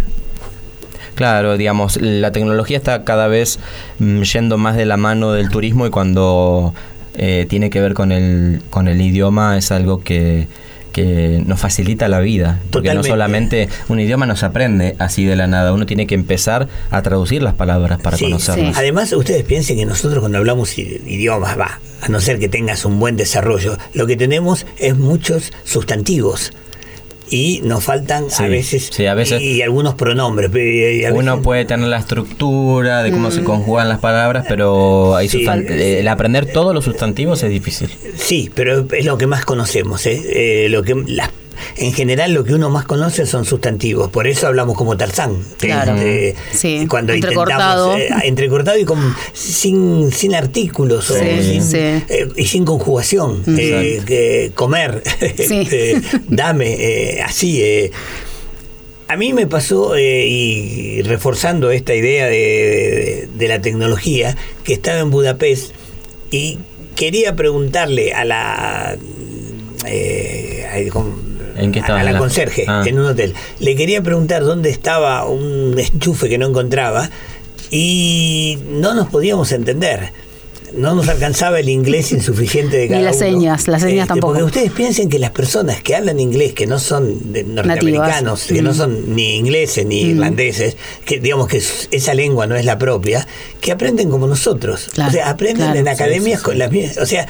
Claro, 1.18 1.58
digamos, 1.58 2.00
la 2.00 2.32
tecnología 2.32 2.78
está 2.78 3.04
cada 3.04 3.28
vez 3.28 3.58
mm, 3.98 4.22
yendo 4.22 4.60
más 4.60 4.78
de 4.78 4.86
la 4.86 4.98
mano 4.98 5.32
del 5.32 5.50
turismo 5.50 5.88
y 5.88 5.90
cuando 5.90 6.76
eh, 7.16 7.48
tiene 7.50 7.72
que 7.72 7.82
ver 7.82 7.96
con 7.96 8.12
el, 8.12 8.62
con 8.70 8.88
el 8.88 9.02
idioma 9.02 9.58
es 9.58 9.72
algo 9.72 10.04
que, 10.04 10.48
que 10.94 11.42
nos 11.44 11.60
facilita 11.60 12.08
la 12.08 12.20
vida. 12.20 12.62
Porque 12.70 12.94
no 12.94 13.04
solamente 13.04 13.68
un 13.90 14.00
idioma 14.00 14.28
no 14.28 14.36
se 14.36 14.46
aprende 14.46 14.96
así 15.00 15.26
de 15.26 15.36
la 15.36 15.48
nada, 15.48 15.74
uno 15.74 15.88
tiene 15.88 16.06
que 16.06 16.14
empezar 16.14 16.68
a 16.92 17.02
traducir 17.02 17.42
las 17.42 17.56
palabras 17.56 18.00
para 18.00 18.16
conocerlas. 18.16 18.78
Además, 18.78 19.12
ustedes 19.12 19.44
piensen 19.44 19.78
que 19.78 19.88
nosotros 19.88 20.20
cuando 20.20 20.38
hablamos 20.38 20.78
idiomas, 20.78 21.58
va, 21.58 21.80
a 22.00 22.10
no 22.10 22.22
ser 22.22 22.38
que 22.38 22.48
tengas 22.48 22.86
un 22.86 23.00
buen 23.00 23.18
desarrollo, 23.18 23.76
lo 23.96 24.06
que 24.06 24.16
tenemos 24.18 24.68
es 24.78 24.96
muchos 24.96 25.52
sustantivos 25.64 26.52
y 27.30 27.62
nos 27.64 27.84
faltan 27.84 28.26
a, 28.38 28.48
veces, 28.48 28.92
y, 29.40 29.62
algunos 29.62 29.96
pronombres. 29.96 30.50
Uno 31.12 31.42
puede 31.42 31.66
tener 31.66 31.88
la 31.88 32.00
estructura 32.00 33.04
de 33.04 33.12
cómo 33.12 33.32
se 33.32 33.42
mm. 33.42 33.46
conjugan 33.46 33.90
las 33.90 34.00
palabras, 34.00 34.46
pero 34.48 35.16
hay 35.16 35.28
eh, 35.34 36.00
el 36.00 36.08
aprender 36.08 36.46
todos 36.52 36.74
los 36.74 36.86
sustantivos 36.86 37.44
es 37.44 37.50
difícil. 37.50 37.90
Sí, 38.16 38.50
pero 38.54 38.86
es 38.92 39.06
lo 39.06 39.18
que 39.18 39.28
más 39.28 39.46
conocemos. 39.46 40.06
¿eh? 40.06 40.66
Eh, 40.66 40.70
lo 40.70 40.84
que 40.84 40.96
las 41.08 41.30
en 41.78 41.94
general 41.94 42.34
lo 42.34 42.44
que 42.44 42.54
uno 42.54 42.70
más 42.70 42.86
conoce 42.86 43.26
son 43.26 43.46
sustantivos, 43.46 44.10
por 44.10 44.28
eso 44.28 44.48
hablamos 44.48 44.76
como 44.78 44.98
Tarzán. 44.98 45.38
Claro. 45.58 45.96
Este, 45.96 46.88
cuando 46.88 47.14
entrecortado. 47.14 47.94
intentamos 47.94 48.02
eh, 48.02 48.10
ah, 48.14 48.28
entrecortado 48.28 48.78
y 48.78 48.86
con, 48.86 49.16
sin, 49.34 50.12
sin 50.12 50.36
artículos 50.36 51.10
o 51.10 51.16
sin, 51.16 51.62
eh, 51.76 52.28
y 52.36 52.46
sin 52.46 52.66
conjugación. 52.66 53.44
Eh, 53.58 54.52
comer, 54.56 55.04
este, 55.22 56.02
dame, 56.28 57.22
así. 57.26 57.92
A 59.10 59.16
mí 59.16 59.32
me 59.32 59.48
pasó, 59.48 59.98
y 59.98 61.02
reforzando 61.04 61.72
esta 61.72 61.96
idea 61.96 62.28
de, 62.28 63.30
de, 63.34 63.48
la 63.48 63.62
tecnología, 63.62 64.36
que 64.66 64.74
estaba 64.74 65.00
en 65.00 65.10
Budapest 65.12 65.72
y 66.30 66.58
quería 66.98 67.36
preguntarle 67.36 68.14
a 68.14 68.26
la... 68.26 68.98
Eh, 69.86 70.66
¿En 71.58 71.72
qué 71.72 71.80
estaba? 71.80 72.00
a 72.00 72.04
la 72.04 72.10
¿En 72.12 72.14
la- 72.16 72.20
conserje 72.20 72.66
Ah. 72.68 72.84
en 72.86 73.00
un 73.00 73.06
hotel. 73.06 73.34
Le 73.60 73.76
quería 73.76 74.02
preguntar 74.02 74.44
dónde 74.44 74.70
estaba 74.70 75.26
un 75.26 75.76
enchufe 75.78 76.30
que 76.30 76.38
no 76.38 76.48
encontraba 76.48 77.10
y 77.72 78.58
no 78.70 78.94
nos 78.94 79.08
podíamos 79.10 79.52
entender. 79.52 80.12
No 80.74 80.94
nos 80.96 81.08
alcanzaba 81.08 81.60
el 81.60 81.70
inglés 81.70 82.12
insuficiente 82.12 82.76
de 82.78 82.84
Ni 82.84 82.90
cada 82.90 83.02
las 83.02 83.16
uno. 83.18 83.26
señas, 83.26 83.68
las 83.68 83.82
señas 83.82 84.08
tampoco. 84.08 84.34
Porque 84.34 84.44
ustedes 84.44 84.72
piensen 84.72 85.08
que 85.10 85.18
las 85.18 85.32
personas 85.32 85.82
que 85.82 85.96
hablan 85.96 86.20
inglés, 86.20 86.54
que 86.54 86.68
no 86.68 86.78
son 86.80 87.32
de 87.32 87.44
norteamericanos, 87.44 88.44
que 88.44 88.62
no 88.62 88.72
Mm. 88.72 88.76
son 88.76 89.16
ni 89.16 89.36
ingleses 89.38 89.86
ni 89.86 90.04
Mm. 90.04 90.10
irlandeses, 90.10 90.76
que 91.06 91.20
digamos 91.20 91.48
que 91.48 91.62
esa 91.92 92.14
lengua 92.14 92.48
no 92.48 92.56
es 92.56 92.66
la 92.66 92.78
propia, 92.78 93.26
que 93.62 93.72
aprenden 93.72 94.10
como 94.10 94.28
nosotros. 94.28 94.90
Claro, 94.94 95.10
o 95.10 95.14
sea, 95.14 95.30
aprenden 95.30 95.66
claro. 95.68 95.80
en 95.80 95.88
academias 95.88 96.40
sí, 96.40 96.44
sí. 96.44 96.44
con 96.44 96.58
las 96.60 96.72
mismas, 96.72 96.98
o 96.98 97.06
sea, 97.06 97.28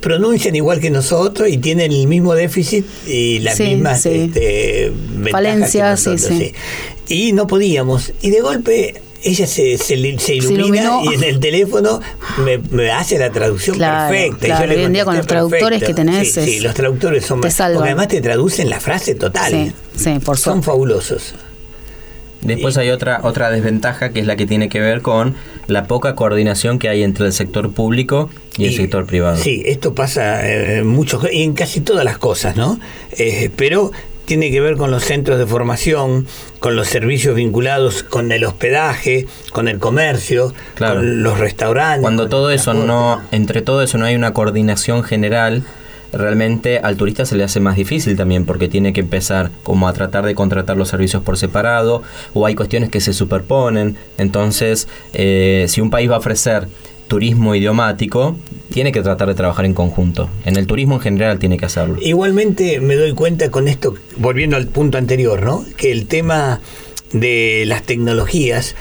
pronuncian 0.00 0.54
igual 0.54 0.80
que 0.80 0.90
nosotros 0.90 1.48
y 1.48 1.58
tienen 1.58 1.92
el 1.92 2.06
mismo 2.06 2.34
déficit 2.34 2.86
y 3.06 3.40
las 3.40 3.56
Sí, 3.56 3.64
mismas 3.64 4.06
este, 4.06 4.92
ventajas 5.16 6.04
que 6.04 6.18
sí, 6.18 6.28
sí. 6.38 6.52
Y 7.08 7.32
no 7.32 7.46
podíamos. 7.46 8.12
Y 8.22 8.30
de 8.30 8.40
golpe 8.40 9.02
ella 9.22 9.46
se, 9.46 9.76
se, 9.78 10.18
se 10.18 10.34
ilumina 10.34 10.98
y 11.04 11.14
en 11.14 11.24
el 11.24 11.40
teléfono 11.40 12.00
me, 12.44 12.58
me 12.58 12.90
hace 12.90 13.18
la 13.18 13.30
traducción 13.30 13.76
Claro, 13.76 14.10
perfecta. 14.12 14.46
y 14.46 14.50
yo 14.60 14.66
le 14.66 14.76
hoy 14.76 14.84
en 14.84 14.92
día 14.92 15.04
con 15.04 15.16
los 15.16 15.26
traductores 15.26 15.80
perfecto. 15.80 15.86
que 15.86 15.94
tenés 15.94 16.32
Sí, 16.34 16.44
sí, 16.44 16.56
es- 16.58 16.62
los 16.62 16.74
traductores 16.74 17.24
son 17.24 17.40
te 17.40 17.48
más- 17.48 17.54
salvan. 17.54 17.76
Porque 17.78 17.88
además 17.90 18.08
te 18.08 18.20
traducen 18.20 18.70
la 18.70 18.80
frase 18.80 19.14
total. 19.14 19.50
Sí, 19.50 19.72
sí, 19.96 20.18
por 20.24 20.36
Son 20.38 20.54
suerte. 20.54 20.66
fabulosos. 20.66 21.34
Después 22.42 22.76
hay 22.76 22.90
otra, 22.90 23.20
otra 23.24 23.50
desventaja 23.50 24.10
que 24.10 24.20
es 24.20 24.26
la 24.26 24.36
que 24.36 24.46
tiene 24.46 24.68
que 24.68 24.78
ver 24.80 25.02
con 25.02 25.34
la 25.66 25.86
poca 25.86 26.14
coordinación 26.14 26.78
que 26.78 26.88
hay 26.88 27.02
entre 27.02 27.26
el 27.26 27.32
sector 27.32 27.72
público 27.72 28.30
y, 28.56 28.66
el 28.66 28.76
sector 28.76 29.04
privado. 29.04 29.36
Sí, 29.36 29.64
esto 29.66 29.94
pasa 29.94 30.46
eh, 30.48 30.78
en 30.78 30.86
muchos 30.86 31.26
y 31.32 31.42
en 31.42 31.54
casi 31.54 31.80
todas 31.80 32.04
las 32.04 32.18
cosas, 32.18 32.54
¿no? 32.56 32.78
Eh, 33.18 33.50
pero 33.56 33.90
tiene 34.26 34.50
que 34.50 34.60
ver 34.60 34.76
con 34.76 34.90
los 34.90 35.04
centros 35.04 35.38
de 35.38 35.46
formación, 35.46 36.26
con 36.58 36.76
los 36.76 36.88
servicios 36.88 37.34
vinculados 37.36 38.02
con 38.02 38.30
el 38.32 38.44
hospedaje, 38.44 39.26
con 39.52 39.68
el 39.68 39.78
comercio, 39.78 40.52
Claro. 40.74 40.96
con 40.96 41.22
los 41.22 41.38
restaurantes. 41.38 42.02
Cuando 42.02 42.28
todo 42.28 42.50
eso 42.50 42.74
no, 42.74 43.22
entre 43.32 43.62
todo 43.62 43.82
eso 43.82 43.96
no 43.98 44.04
hay 44.04 44.14
una 44.14 44.32
coordinación 44.34 45.02
general, 45.04 45.62
realmente 46.12 46.78
al 46.78 46.96
turista 46.96 47.26
se 47.26 47.36
le 47.36 47.44
hace 47.44 47.60
más 47.60 47.76
difícil 47.76 48.16
también 48.16 48.44
porque 48.46 48.68
tiene 48.68 48.92
que 48.92 49.00
empezar 49.00 49.50
como 49.62 49.88
a 49.88 49.92
tratar 49.92 50.24
de 50.24 50.34
contratar 50.34 50.76
los 50.76 50.88
servicios 50.88 51.22
por 51.22 51.36
separado 51.36 52.02
o 52.32 52.46
hay 52.46 52.54
cuestiones 52.54 52.90
que 52.90 53.00
se 53.00 53.12
superponen. 53.12 53.96
Entonces, 54.18 54.88
eh, 55.14 55.66
si 55.68 55.80
un 55.80 55.90
país 55.90 56.10
va 56.10 56.14
a 56.16 56.18
ofrecer 56.18 56.68
turismo 57.08 57.54
idiomático, 57.54 58.36
tiene 58.72 58.92
que 58.92 59.02
tratar 59.02 59.28
de 59.28 59.34
trabajar 59.34 59.64
en 59.64 59.74
conjunto. 59.74 60.28
En 60.44 60.56
el 60.56 60.66
turismo 60.66 60.96
en 60.96 61.00
general 61.00 61.38
tiene 61.38 61.56
que 61.56 61.66
hacerlo. 61.66 61.98
Igualmente 62.00 62.80
me 62.80 62.96
doy 62.96 63.12
cuenta 63.12 63.50
con 63.50 63.68
esto, 63.68 63.94
volviendo 64.16 64.56
al 64.56 64.66
punto 64.66 64.98
anterior, 64.98 65.42
¿no? 65.42 65.64
Que 65.76 65.92
el 65.92 66.06
tema 66.06 66.60
de 67.12 67.64
las 67.66 67.82
tecnologías 67.84 68.74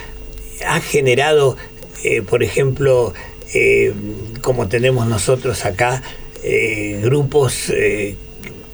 ha 0.68 0.80
generado, 0.82 1.56
eh, 2.04 2.22
por 2.22 2.44
ejemplo, 2.44 3.14
eh, 3.54 3.94
como 4.42 4.68
tenemos 4.68 5.08
nosotros 5.08 5.66
acá, 5.66 6.02
eh, 6.44 7.00
grupos, 7.04 7.70
eh, 7.70 8.16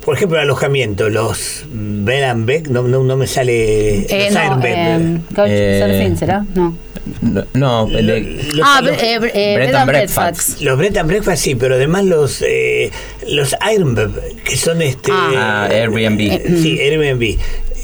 por 0.04 0.16
ejemplo, 0.16 0.40
alojamiento, 0.40 1.10
los 1.10 1.66
Bed 1.72 2.24
and 2.24 2.46
Beck, 2.46 2.68
no, 2.70 2.84
no, 2.84 3.04
no 3.04 3.18
me 3.18 3.28
sale... 3.28 4.00
Eh, 4.10 4.26
los 4.26 4.34
no, 4.34 4.40
Airbnb. 4.40 4.66
eh, 4.66 5.20
Couchsurfing, 5.36 6.18
¿será? 6.18 6.46
No. 6.56 6.76
No, 7.22 7.46
no, 7.54 7.88
el 7.98 8.06
de- 8.08 8.22
Los 8.54 8.66
ah, 8.68 8.78
alo- 8.80 8.92
eh, 8.92 9.16
eh, 9.16 9.20
Bread 9.56 9.68
Bed 9.68 9.76
and 9.76 9.88
Breakfast. 9.90 10.18
Breakfast. 10.18 10.62
los 10.62 10.78
Bread 10.78 10.98
and 10.98 11.08
Breakfast 11.10 11.44
sí, 11.44 11.56
pero 11.56 11.76
además 11.76 12.06
los 12.06 12.42
eh, 12.42 12.92
los 13.30 13.56
Airbnb, 13.60 14.12
que 14.44 14.56
son 14.58 14.82
este 14.82 15.12
Ah, 15.14 15.68
Airbnb. 15.72 16.20
Eh, 16.22 16.44
sí, 16.62 16.80
Airbnb. 16.80 17.38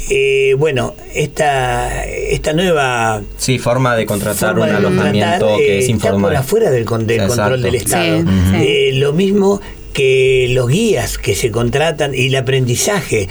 Eh, 0.10 0.56
bueno, 0.58 0.96
esta 1.14 2.06
esta 2.06 2.54
nueva 2.54 3.22
sí, 3.38 3.60
forma 3.60 3.96
de 3.96 4.06
contratar 4.06 4.52
forma 4.52 4.66
un 4.66 4.72
de 4.72 4.78
alojamiento 4.78 5.58
que 5.58 5.76
eh, 5.76 5.80
es 5.80 5.90
está 5.90 5.98
por 5.98 6.16
informal. 6.16 6.36
afuera 6.38 6.70
del, 6.72 6.86
con- 6.86 7.06
del 7.08 7.28
control 7.28 7.62
del 7.62 7.76
Estado. 7.76 8.18
Sí, 8.20 8.24
Ujú. 8.24 8.32
sí. 8.52 8.56
Eh, 8.68 8.92
lo 8.94 9.12
mismo 9.14 9.60
que 9.94 10.48
los 10.52 10.68
guías 10.70 11.18
que 11.18 11.34
se 11.34 11.50
contratan 11.52 12.14
y 12.14 12.28
el 12.28 12.36
aprendizaje. 12.36 13.28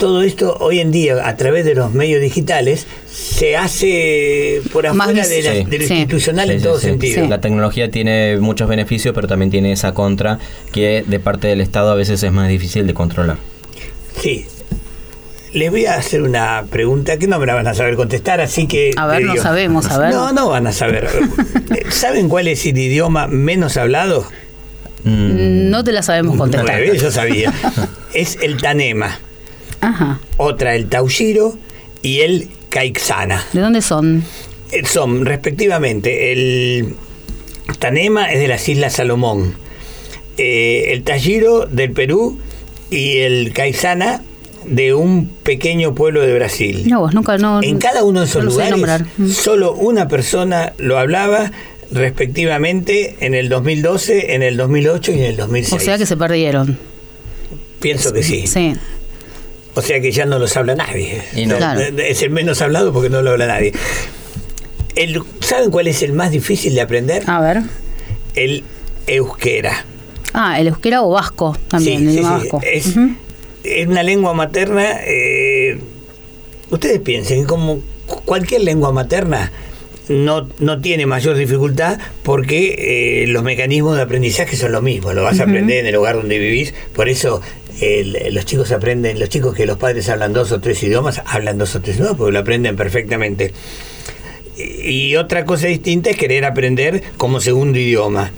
Todo 0.00 0.22
esto 0.22 0.56
hoy 0.58 0.80
en 0.80 0.90
día 0.90 1.28
a 1.28 1.36
través 1.36 1.64
de 1.64 1.76
los 1.76 1.92
medios 1.92 2.20
digitales 2.20 2.86
se 3.08 3.56
hace 3.56 4.60
por 4.72 4.86
afuera 4.86 5.26
de, 5.28 5.42
la- 5.42 5.52
Sí. 5.52 5.64
de 5.64 5.78
lo 5.78 5.86
Sí. 5.86 5.94
institucional 5.94 6.48
Sí, 6.48 6.54
en 6.54 6.58
sí, 6.60 6.64
todo 6.66 6.78
sí. 6.80 6.86
sentido. 6.86 7.22
Sí. 7.22 7.28
La 7.28 7.40
tecnología 7.40 7.90
tiene 7.90 8.38
muchos 8.38 8.68
beneficios, 8.68 9.14
pero 9.14 9.28
también 9.28 9.50
tiene 9.52 9.70
esa 9.72 9.92
contra 9.94 10.38
que 10.72 11.04
de 11.06 11.20
parte 11.20 11.46
del 11.46 11.60
Estado 11.60 11.90
a 11.92 11.94
veces 11.94 12.20
es 12.22 12.32
más 12.32 12.48
difícil 12.48 12.86
de 12.88 12.94
controlar. 12.94 13.36
Sí. 14.20 14.46
Les 15.52 15.70
voy 15.70 15.84
a 15.86 15.96
hacer 15.96 16.22
una 16.22 16.64
pregunta 16.70 17.16
que 17.18 17.26
no 17.26 17.38
me 17.38 17.46
la 17.46 17.54
van 17.54 17.66
a 17.66 17.74
saber 17.74 17.96
contestar, 17.96 18.40
así 18.40 18.66
que... 18.66 18.92
A 18.96 19.06
ver, 19.06 19.22
no 19.22 19.32
digo- 19.32 19.42
sabemos, 19.42 19.86
a 19.90 19.98
ver. 19.98 20.10
No, 20.14 20.32
no 20.32 20.48
van 20.48 20.66
a 20.66 20.72
saber. 20.72 21.08
¿Saben 21.90 22.28
cuál 22.28 22.48
es 22.48 22.64
el 22.66 22.78
idioma 22.78 23.26
menos 23.26 23.76
hablado? 23.76 24.26
Mm, 25.04 25.70
No 25.70 25.82
te 25.84 25.92
la 25.92 26.02
sabemos 26.02 26.36
contestar. 26.36 26.76
Bueno, 26.78 26.94
yo 26.94 27.10
sabía. 27.10 27.52
Es 28.14 28.38
el 28.42 28.58
Tanema, 28.60 29.18
Ajá. 29.80 30.20
otra 30.36 30.74
el 30.74 30.88
Taushiro 30.88 31.56
y 32.02 32.20
el 32.20 32.48
Kaiksana. 32.68 33.44
¿De 33.52 33.60
dónde 33.60 33.82
son? 33.82 34.22
Eh, 34.72 34.84
Son 34.86 35.24
respectivamente 35.26 36.32
el 36.32 36.94
Tanema 37.78 38.30
es 38.32 38.40
de 38.40 38.48
las 38.48 38.68
Islas 38.68 38.94
Salomón, 38.94 39.54
eh, 40.36 40.92
el 40.92 41.02
Tashiro 41.02 41.66
del 41.66 41.92
Perú 41.92 42.38
y 42.90 43.18
el 43.18 43.52
Kaiksana 43.52 44.22
de 44.66 44.92
un 44.94 45.28
pequeño 45.42 45.94
pueblo 45.94 46.20
de 46.20 46.34
Brasil. 46.34 46.82
Mira 46.84 46.98
vos, 46.98 47.14
nunca 47.14 47.38
no. 47.38 47.62
En 47.62 47.78
cada 47.78 48.04
uno 48.04 48.20
de 48.20 48.26
esos 48.26 48.44
no 48.44 48.50
lugares. 48.50 49.06
Mm. 49.16 49.28
solo 49.30 49.72
una 49.72 50.08
persona 50.08 50.74
lo 50.78 50.98
hablaba 50.98 51.50
respectivamente 51.90 53.16
en 53.20 53.34
el 53.34 53.48
2012, 53.48 54.34
en 54.34 54.42
el 54.42 54.56
2008 54.56 55.12
y 55.12 55.14
en 55.14 55.24
el 55.24 55.36
2006. 55.36 55.72
O 55.80 55.84
sea 55.84 55.98
que 55.98 56.06
se 56.06 56.16
perdieron. 56.16 56.78
Pienso 57.80 58.12
que 58.12 58.22
sí. 58.22 58.46
Sí. 58.46 58.74
O 59.74 59.82
sea 59.82 60.00
que 60.00 60.10
ya 60.12 60.26
no 60.26 60.38
los 60.38 60.56
habla 60.56 60.74
nadie. 60.74 61.22
Y 61.34 61.46
no. 61.46 61.56
Claro. 61.56 61.80
Es 61.80 62.22
el 62.22 62.30
menos 62.30 62.60
hablado 62.60 62.92
porque 62.92 63.08
no 63.10 63.22
lo 63.22 63.30
habla 63.30 63.46
nadie. 63.46 63.72
El- 64.96 65.22
¿Saben 65.40 65.70
cuál 65.70 65.86
es 65.86 66.02
el 66.02 66.12
más 66.12 66.30
difícil 66.30 66.74
de 66.74 66.80
aprender? 66.80 67.22
A 67.26 67.40
ver. 67.40 67.62
El 68.34 68.64
euskera. 69.06 69.84
Ah, 70.32 70.60
el 70.60 70.68
euskera 70.68 71.02
o 71.02 71.10
vasco 71.10 71.56
también, 71.68 71.98
Sí, 72.00 72.04
el 72.06 72.10
sí, 72.12 72.18
idioma 72.18 72.40
sí. 72.40 72.48
vasco. 72.48 72.60
Es 73.62 73.86
una 73.86 74.02
lengua 74.02 74.32
materna. 74.34 75.00
eh, 75.06 75.78
ustedes 76.70 77.00
piensen, 77.00 77.44
como 77.44 77.80
cualquier 78.24 78.62
lengua 78.62 78.92
materna, 78.92 79.50
no, 80.08 80.48
no 80.58 80.80
tiene 80.80 81.06
mayor 81.06 81.36
dificultad 81.36 81.98
porque 82.24 83.22
eh, 83.22 83.26
los 83.28 83.42
mecanismos 83.44 83.96
de 83.96 84.02
aprendizaje 84.02 84.56
son 84.56 84.72
los 84.72 84.82
mismos. 84.82 85.14
Lo 85.14 85.22
vas 85.22 85.38
a 85.40 85.44
aprender 85.44 85.78
en 85.78 85.86
el 85.86 85.94
lugar 85.94 86.16
donde 86.16 86.38
vivís. 86.38 86.74
Por 86.94 87.08
eso 87.08 87.40
el- 87.80 88.34
los 88.34 88.44
chicos 88.44 88.72
aprenden, 88.72 89.18
los 89.18 89.28
chicos 89.28 89.54
que 89.54 89.66
los 89.66 89.78
padres 89.78 90.08
hablan 90.08 90.32
dos 90.32 90.52
o 90.52 90.60
tres 90.60 90.82
idiomas, 90.82 91.22
hablan 91.26 91.58
dos 91.58 91.74
o 91.76 91.80
tres 91.80 91.96
idiomas 91.96 92.16
porque 92.16 92.32
lo 92.32 92.38
aprenden 92.38 92.76
perfectamente. 92.76 93.52
Y 94.84 95.16
otra 95.16 95.44
cosa 95.44 95.66
distinta 95.68 96.10
es 96.10 96.16
querer 96.16 96.44
aprender 96.44 97.02
como 97.16 97.40
segundo 97.40 97.78
idioma. 97.78 98.30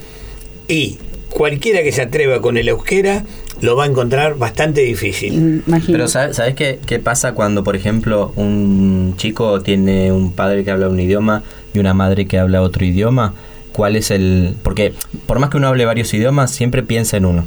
Y 0.67 0.97
cualquiera 1.29 1.83
que 1.83 1.91
se 1.91 2.01
atreva 2.01 2.41
con 2.41 2.57
el 2.57 2.69
euskera 2.69 3.25
lo 3.61 3.75
va 3.75 3.83
a 3.83 3.87
encontrar 3.87 4.35
bastante 4.37 4.81
difícil. 4.81 5.63
Imagino. 5.67 5.91
Pero 5.97 6.07
¿sabes, 6.07 6.37
sabes 6.37 6.55
qué, 6.55 6.79
qué 6.85 6.99
pasa 6.99 7.33
cuando, 7.33 7.63
por 7.63 7.75
ejemplo, 7.75 8.31
un 8.35 9.15
chico 9.17 9.61
tiene 9.61 10.11
un 10.11 10.31
padre 10.31 10.63
que 10.63 10.71
habla 10.71 10.87
un 10.89 10.99
idioma 10.99 11.43
y 11.73 11.79
una 11.79 11.93
madre 11.93 12.25
que 12.25 12.37
habla 12.39 12.61
otro 12.61 12.85
idioma? 12.85 13.33
¿Cuál 13.73 13.95
es 13.95 14.11
el...? 14.11 14.53
Porque 14.63 14.93
por 15.25 15.39
más 15.39 15.49
que 15.49 15.57
uno 15.57 15.67
hable 15.67 15.85
varios 15.85 16.13
idiomas, 16.13 16.51
siempre 16.51 16.83
piensa 16.83 17.17
en 17.17 17.25
uno. 17.25 17.45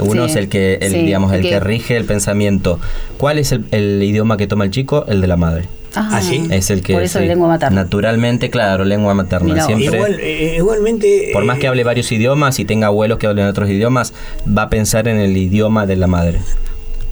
Uno 0.00 0.24
Sí, 0.24 0.30
es 0.30 0.36
el 0.36 0.48
que, 0.48 0.78
el, 0.80 0.92
sí, 0.92 0.98
digamos, 1.02 1.32
el 1.32 1.42
que- 1.42 1.50
que 1.50 1.60
rige 1.60 1.96
el 1.96 2.04
pensamiento. 2.04 2.78
¿Cuál 3.18 3.38
es 3.38 3.52
el, 3.52 3.64
el 3.70 4.02
idioma 4.02 4.36
que 4.36 4.46
toma 4.46 4.64
el 4.64 4.70
chico? 4.70 5.04
El 5.08 5.20
de 5.20 5.26
la 5.26 5.36
madre. 5.36 5.64
Ah, 5.94 6.10
¿Ah, 6.12 6.20
sí? 6.20 6.46
Es 6.50 6.68
el 6.70 6.82
que... 6.82 6.92
Por 6.92 7.02
eso 7.02 7.18
sí, 7.20 7.24
lengua 7.24 7.48
materna. 7.48 7.82
Naturalmente, 7.84 8.50
claro, 8.50 8.84
lengua 8.84 9.14
materna. 9.14 9.54
Mirá. 9.54 9.64
Siempre... 9.64 9.96
Igual, 9.96 10.18
eh, 10.20 10.54
igualmente... 10.58 11.30
Por 11.32 11.44
más 11.46 11.56
eh, 11.56 11.60
que 11.60 11.68
hable 11.68 11.84
varios 11.84 12.12
idiomas 12.12 12.58
y 12.58 12.66
tenga 12.66 12.88
abuelos 12.88 13.18
que 13.18 13.26
hablen 13.26 13.46
otros 13.46 13.70
idiomas, 13.70 14.12
va 14.46 14.62
a 14.62 14.68
pensar 14.68 15.08
en 15.08 15.18
el 15.18 15.34
idioma 15.36 15.86
de 15.86 15.96
la 15.96 16.06
madre. 16.06 16.40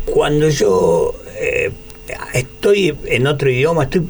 Cuando 0.04 0.50
yo 0.50 1.14
eh, 1.40 1.70
estoy 2.34 2.94
en 3.06 3.26
otro 3.26 3.48
idioma, 3.50 3.84
estoy 3.84 4.02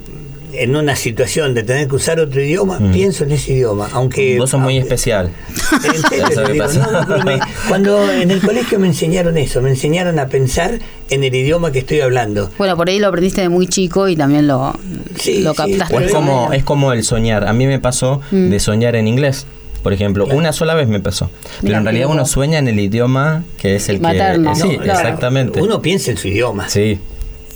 en 0.58 0.76
una 0.76 0.96
situación 0.96 1.54
de 1.54 1.62
tener 1.62 1.88
que 1.88 1.96
usar 1.96 2.20
otro 2.20 2.40
idioma, 2.42 2.78
pienso 2.92 3.24
en 3.24 3.32
ese 3.32 3.52
idioma, 3.52 3.88
aunque... 3.92 4.38
Vos 4.38 4.50
sos 4.50 4.60
muy 4.60 4.74
aunque- 4.78 4.94
especial. 4.94 5.30
En 5.84 6.52
digo, 6.52 6.66
no, 6.90 7.02
no, 7.18 7.24
me- 7.24 7.40
cuando 7.68 8.10
en 8.10 8.30
el 8.30 8.40
colegio 8.40 8.78
me 8.78 8.86
enseñaron 8.86 9.36
eso, 9.36 9.60
me 9.62 9.70
enseñaron 9.70 10.18
a 10.18 10.26
pensar 10.28 10.78
en 11.10 11.24
el 11.24 11.34
idioma 11.34 11.72
que 11.72 11.80
estoy 11.80 12.00
hablando. 12.00 12.50
Bueno, 12.58 12.76
por 12.76 12.88
ahí 12.88 12.98
lo 12.98 13.08
aprendiste 13.08 13.40
de 13.40 13.48
muy 13.48 13.66
chico 13.66 14.08
y 14.08 14.16
también 14.16 14.46
lo, 14.46 14.74
Sí, 15.18 15.40
lo 15.42 15.54
captaste. 15.54 16.04
Es 16.06 16.12
como, 16.12 16.52
es 16.52 16.64
como 16.64 16.92
el 16.92 17.04
soñar. 17.04 17.46
A 17.46 17.52
mí 17.52 17.66
me 17.66 17.78
pasó 17.78 18.20
Mm. 18.30 18.50
de 18.50 18.60
soñar 18.60 18.96
en 18.96 19.08
inglés. 19.08 19.46
Por 19.82 19.92
ejemplo, 19.92 20.26
una 20.26 20.52
sola 20.54 20.72
vez 20.74 20.88
me 20.88 20.98
pasó. 21.00 21.28
Pero 21.42 21.62
Mira, 21.62 21.78
en 21.78 21.84
realidad 21.84 22.08
uno 22.10 22.24
sueña 22.24 22.58
en 22.58 22.68
el 22.68 22.80
idioma 22.80 23.44
que 23.58 23.76
es 23.76 23.88
el 23.90 24.00
Materno. 24.00 24.54
que... 24.54 24.60
Sí, 24.60 24.68
No, 24.78 24.82
claro. 24.82 25.00
exactamente. 25.00 25.60
Uno 25.60 25.82
piensa 25.82 26.10
en 26.10 26.16
su 26.16 26.28
idioma. 26.28 26.68
Sí. 26.70 26.98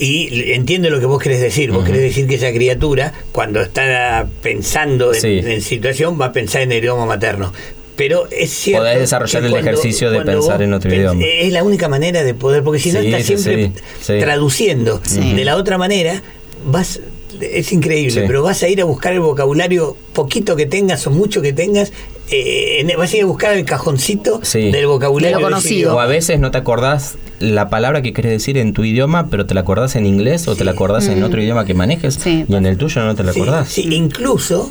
Y 0.00 0.52
entiende 0.52 0.90
lo 0.90 1.00
que 1.00 1.06
vos 1.06 1.20
querés 1.20 1.40
decir. 1.40 1.72
Vos 1.72 1.84
querés 1.84 2.02
decir 2.02 2.26
que 2.28 2.36
esa 2.36 2.52
criatura, 2.52 3.12
cuando 3.32 3.60
está 3.60 4.28
pensando 4.42 5.12
en, 5.12 5.20
Sí. 5.20 5.40
en 5.44 5.60
situación, 5.60 6.20
va 6.20 6.26
a 6.26 6.32
pensar 6.32 6.62
en 6.62 6.72
el 6.72 6.78
idioma 6.78 7.04
materno. 7.06 7.52
Pero 7.96 8.28
es 8.30 8.50
cierto. 8.50 8.82
Podés 8.84 9.00
desarrollar 9.00 9.44
el 9.44 9.54
ejercicio 9.56 10.10
de 10.12 10.20
pensar 10.22 10.62
en 10.62 10.72
otro 10.72 10.94
idioma. 10.94 11.20
Es 11.24 11.52
la 11.52 11.64
única 11.64 11.88
manera 11.88 12.22
de 12.22 12.32
poder, 12.32 12.62
porque 12.62 12.78
si 12.78 12.92
no 12.92 13.00
Sí, 13.00 13.08
estás 13.08 13.24
siempre 13.26 13.72
sí, 14.00 14.18
traduciendo. 14.20 15.00
De 15.34 15.44
la 15.44 15.56
otra 15.56 15.78
manera, 15.78 16.22
vas. 16.64 17.00
Es 17.40 17.72
increíble, 17.72 18.10
Sí. 18.12 18.20
pero 18.26 18.42
vas 18.42 18.62
a 18.62 18.68
ir 18.68 18.80
a 18.80 18.84
buscar 18.84 19.12
el 19.12 19.20
vocabulario, 19.20 19.96
poquito 20.12 20.56
que 20.56 20.66
tengas 20.66 21.06
o 21.06 21.10
mucho 21.10 21.42
que 21.42 21.52
tengas, 21.52 21.92
eh, 22.30 22.86
vas 22.96 23.12
a 23.12 23.16
ir 23.16 23.22
a 23.22 23.26
buscar 23.26 23.52
el 23.56 23.64
cajoncito 23.64 24.40
Sí. 24.42 24.70
del 24.70 24.86
vocabulario. 24.86 25.36
De 25.36 25.42
lo 25.42 25.48
ese 25.48 25.54
conocido. 25.54 25.96
O 25.96 26.00
a 26.00 26.06
veces 26.06 26.38
no 26.40 26.50
te 26.50 26.58
acordás 26.58 27.16
la 27.40 27.68
palabra 27.70 28.02
que 28.02 28.12
querés 28.12 28.32
decir 28.32 28.58
en 28.58 28.72
tu 28.72 28.84
idioma, 28.84 29.28
pero 29.30 29.46
te 29.46 29.54
la 29.54 29.60
acordás 29.60 29.96
en 29.96 30.06
inglés 30.06 30.48
o 30.48 30.56
te 30.56 30.64
la 30.64 30.72
acordás 30.72 31.06
en 31.08 31.22
otro 31.22 31.40
idioma 31.42 31.64
que 31.64 31.74
manejes 31.74 32.14
Sí. 32.14 32.44
y 32.48 32.54
en 32.54 32.66
el 32.66 32.76
tuyo 32.76 33.02
no 33.04 33.14
te 33.14 33.22
la 33.24 33.32
Sí, 33.32 33.40
acordás. 33.40 33.68
sí, 33.68 33.88
incluso 33.94 34.70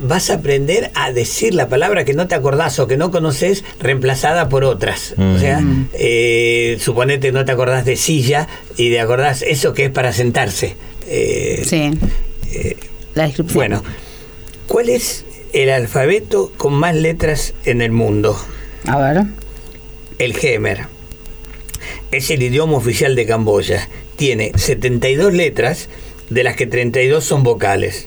vas 0.00 0.28
a 0.30 0.34
aprender 0.34 0.90
a 0.94 1.12
decir 1.12 1.54
la 1.54 1.68
palabra 1.68 2.04
que 2.04 2.14
no 2.14 2.26
te 2.26 2.34
acordás 2.34 2.78
o 2.80 2.86
que 2.88 2.96
no 2.96 3.10
conoces 3.10 3.64
reemplazada 3.80 4.48
por 4.48 4.64
otras. 4.64 5.14
Mm. 5.16 5.34
O 5.34 5.38
sea, 5.38 5.62
eh, 5.94 6.78
suponete 6.80 7.30
no 7.32 7.44
te 7.44 7.52
acordás 7.52 7.84
de 7.84 7.96
silla 7.96 8.48
y 8.76 8.90
te 8.90 9.00
acordás 9.00 9.42
eso 9.42 9.72
que 9.72 9.84
es 9.86 9.90
para 9.90 10.12
sentarse. 10.12 10.74
Eh, 11.06 11.62
Sí. 11.64 11.90
la 13.14 13.24
descripción. 13.24 13.54
Bueno, 13.54 13.82
¿cuál 14.66 14.88
es 14.88 15.24
el 15.54 15.70
alfabeto 15.70 16.52
con 16.56 16.74
más 16.74 16.94
letras 16.94 17.54
en 17.64 17.80
el 17.80 17.90
mundo? 17.92 18.38
A 18.86 18.98
ver. 18.98 19.22
El 20.18 20.34
Gemer. 20.34 20.86
Es 22.10 22.30
el 22.30 22.42
idioma 22.42 22.76
oficial 22.76 23.14
de 23.16 23.24
Camboya. 23.26 23.88
Tiene 24.16 24.52
72 24.56 25.32
letras, 25.32 25.88
de 26.30 26.44
las 26.44 26.56
que 26.56 26.66
32 26.66 27.24
son 27.24 27.42
vocales. 27.42 28.06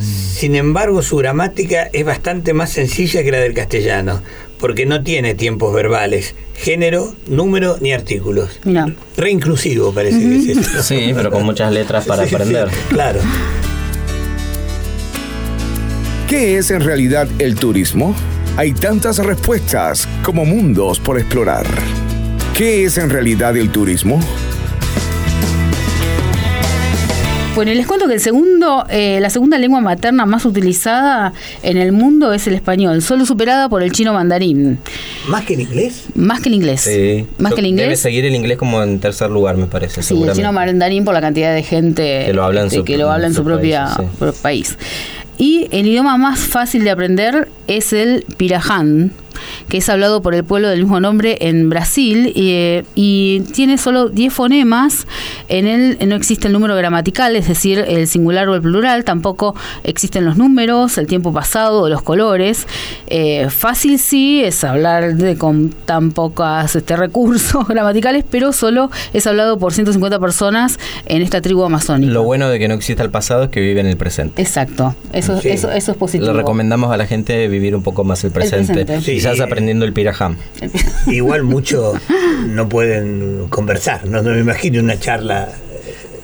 Sin 0.00 0.56
embargo, 0.56 1.02
su 1.02 1.16
gramática 1.16 1.88
es 1.92 2.04
bastante 2.04 2.54
más 2.54 2.70
sencilla 2.70 3.22
que 3.22 3.30
la 3.30 3.38
del 3.38 3.54
castellano, 3.54 4.20
porque 4.58 4.84
no 4.86 5.02
tiene 5.04 5.34
tiempos 5.34 5.72
verbales, 5.72 6.34
género, 6.56 7.14
número 7.28 7.76
ni 7.80 7.92
artículos. 7.92 8.58
Mira. 8.64 8.92
Re 9.16 9.30
inclusivo 9.30 9.92
parece 9.92 10.18
que 10.18 10.36
es 10.38 10.58
esto. 10.58 10.82
Sí, 10.82 11.12
pero 11.14 11.30
con 11.30 11.44
muchas 11.44 11.72
letras 11.72 12.04
para 12.06 12.24
Sí, 12.24 12.30
sí, 12.30 12.34
aprender. 12.34 12.68
claro. 12.88 13.20
¿Qué 16.30 16.58
es 16.58 16.70
en 16.70 16.80
realidad 16.80 17.28
el 17.40 17.56
turismo? 17.56 18.14
Hay 18.56 18.72
tantas 18.72 19.18
respuestas 19.18 20.08
como 20.22 20.44
mundos 20.44 21.00
por 21.00 21.18
explorar. 21.18 21.66
¿Qué 22.56 22.84
es 22.84 22.98
en 22.98 23.10
realidad 23.10 23.56
el 23.56 23.70
turismo? 23.70 24.20
Bueno, 27.56 27.72
y 27.72 27.74
les 27.74 27.86
cuento 27.86 28.06
que 28.06 28.14
el 28.14 28.20
segundo, 28.20 28.86
eh, 28.88 29.18
la 29.20 29.28
segunda 29.28 29.58
lengua 29.58 29.80
materna 29.80 30.24
más 30.24 30.44
utilizada 30.46 31.32
en 31.64 31.76
el 31.78 31.90
mundo 31.92 32.32
es 32.32 32.46
el 32.46 32.54
español, 32.54 33.02
solo 33.02 33.26
superada 33.26 33.68
por 33.68 33.82
el 33.82 33.90
chino 33.90 34.14
mandarín. 34.14 34.78
Más 35.28 35.44
que 35.44 35.54
en 35.54 35.62
inglés. 35.62 36.04
Más 36.14 36.40
que 36.40 36.48
el 36.48 36.54
inglés. 36.54 36.82
Sí. 36.82 37.26
Más 37.38 37.50
Yo- 37.50 37.56
que 37.56 37.60
el 37.62 37.66
Debe 37.74 37.82
inglés. 37.82 38.00
seguir 38.00 38.24
el 38.24 38.34
inglés 38.36 38.56
como 38.56 38.80
en 38.82 39.00
tercer 39.00 39.30
lugar, 39.30 39.56
me 39.56 39.66
parece, 39.66 40.02
Sí, 40.02 40.22
el 40.22 40.32
chino 40.32 40.52
mandarín 40.52 41.04
por 41.04 41.12
la 41.12 41.20
cantidad 41.20 41.52
de 41.52 41.62
gente 41.64 42.22
Que 42.26 42.32
lo 42.32 42.44
habla 42.44 42.60
en 42.60 42.66
este, 42.68 42.78
su- 42.78 42.84
que 42.84 42.96
lo 42.96 43.10
habla 43.10 43.26
en 43.26 43.32
en 43.32 43.34
su 43.34 43.40
su 43.40 43.44
propia 43.44 43.84
país, 43.96 43.96
sí. 44.10 44.16
pro- 44.18 44.32
país. 44.32 44.78
Y 45.40 45.68
el 45.70 45.86
idioma 45.86 46.18
más 46.18 46.38
fácil 46.38 46.84
de 46.84 46.90
aprender 46.90 47.48
es 47.66 47.94
el 47.94 48.26
piraján, 48.36 49.10
que 49.68 49.78
es 49.78 49.88
hablado 49.88 50.22
por 50.22 50.34
el 50.34 50.44
pueblo 50.44 50.68
del 50.68 50.80
mismo 50.80 51.00
nombre 51.00 51.36
en 51.40 51.68
Brasil 51.68 52.32
y, 52.34 52.50
eh, 52.52 52.84
y 52.94 53.40
tiene 53.52 53.78
solo 53.78 54.08
10 54.08 54.32
fonemas. 54.32 55.06
En 55.48 55.66
él 55.66 55.98
no 56.06 56.14
existe 56.16 56.46
el 56.48 56.52
número 56.52 56.76
gramatical, 56.76 57.36
es 57.36 57.48
decir, 57.48 57.84
el 57.86 58.06
singular 58.06 58.48
o 58.48 58.54
el 58.54 58.62
plural. 58.62 59.04
Tampoco 59.04 59.54
existen 59.84 60.24
los 60.24 60.36
números, 60.36 60.98
el 60.98 61.06
tiempo 61.06 61.32
pasado 61.32 61.82
o 61.82 61.88
los 61.88 62.02
colores. 62.02 62.66
Eh, 63.08 63.48
fácil 63.50 63.98
sí 63.98 64.42
es 64.42 64.62
hablar 64.64 65.14
de, 65.16 65.36
con 65.36 65.70
tan 65.70 66.10
pocos 66.12 66.74
este, 66.76 66.96
recursos 66.96 67.66
gramaticales, 67.68 68.24
pero 68.30 68.52
solo 68.52 68.90
es 69.12 69.26
hablado 69.26 69.58
por 69.58 69.72
150 69.72 70.18
personas 70.18 70.78
en 71.06 71.22
esta 71.22 71.40
tribu 71.40 71.64
amazónica. 71.64 72.12
Lo 72.12 72.22
bueno 72.24 72.48
de 72.48 72.58
que 72.58 72.68
no 72.68 72.74
exista 72.74 73.02
el 73.02 73.10
pasado 73.10 73.44
es 73.44 73.50
que 73.50 73.60
vive 73.60 73.80
en 73.80 73.86
el 73.86 73.96
presente. 73.96 74.40
Exacto, 74.42 74.94
eso, 75.12 75.40
Sí. 75.40 75.48
eso, 75.48 75.70
eso 75.70 75.92
es 75.92 75.96
positivo. 75.98 76.32
Le 76.32 76.38
recomendamos 76.38 76.92
a 76.92 76.96
la 76.96 77.06
gente 77.06 77.46
vivir 77.48 77.74
un 77.74 77.82
poco 77.82 78.04
más 78.04 78.22
el 78.24 78.30
presente. 78.30 78.72
presente. 78.84 79.00
Sí. 79.00 79.20
Quizás 79.32 79.46
aprendiendo 79.46 79.84
el 79.84 79.92
pirajam. 79.92 80.36
Igual 81.06 81.42
muchos 81.44 81.96
no 82.46 82.68
pueden 82.68 83.46
conversar. 83.48 84.06
No, 84.06 84.22
no 84.22 84.30
me 84.30 84.40
imagino 84.40 84.80
una 84.80 84.98
charla. 84.98 85.48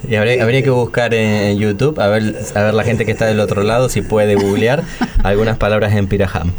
Y 0.08 0.14
habría, 0.14 0.42
habría 0.42 0.62
que 0.62 0.70
buscar 0.70 1.14
en 1.14 1.58
YouTube 1.58 1.98
a 2.00 2.06
ver, 2.06 2.36
a 2.54 2.62
ver 2.62 2.74
la 2.74 2.84
gente 2.84 3.04
que 3.04 3.12
está 3.12 3.26
del 3.26 3.40
otro 3.40 3.62
lado 3.64 3.88
si 3.88 4.02
puede 4.02 4.36
googlear 4.36 4.84
algunas 5.24 5.56
palabras 5.56 5.94
en 5.94 6.06
pirajam. 6.06 6.52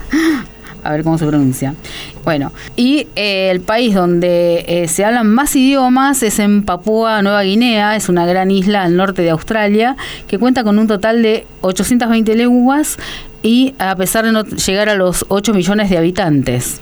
a 0.87 0.91
ver 0.91 1.03
cómo 1.03 1.17
se 1.17 1.25
pronuncia. 1.25 1.75
Bueno, 2.23 2.53
y 2.77 3.07
eh, 3.15 3.49
el 3.51 3.59
país 3.59 3.93
donde 3.93 4.63
eh, 4.67 4.87
se 4.87 5.03
hablan 5.03 5.27
más 5.27 5.55
idiomas 5.55 6.23
es 6.23 6.39
en 6.39 6.63
Papúa 6.63 7.21
Nueva 7.21 7.43
Guinea, 7.43 7.95
es 7.97 8.07
una 8.07 8.25
gran 8.25 8.51
isla 8.51 8.83
al 8.83 8.95
norte 8.95 9.21
de 9.21 9.31
Australia, 9.31 9.97
que 10.27 10.37
cuenta 10.37 10.63
con 10.63 10.79
un 10.79 10.87
total 10.87 11.21
de 11.21 11.45
820 11.61 12.35
lenguas 12.35 12.97
y 13.43 13.73
a 13.79 13.95
pesar 13.95 14.25
de 14.25 14.31
no 14.31 14.43
llegar 14.43 14.89
a 14.89 14.95
los 14.95 15.25
8 15.29 15.53
millones 15.53 15.89
de 15.89 15.97
habitantes. 15.97 16.79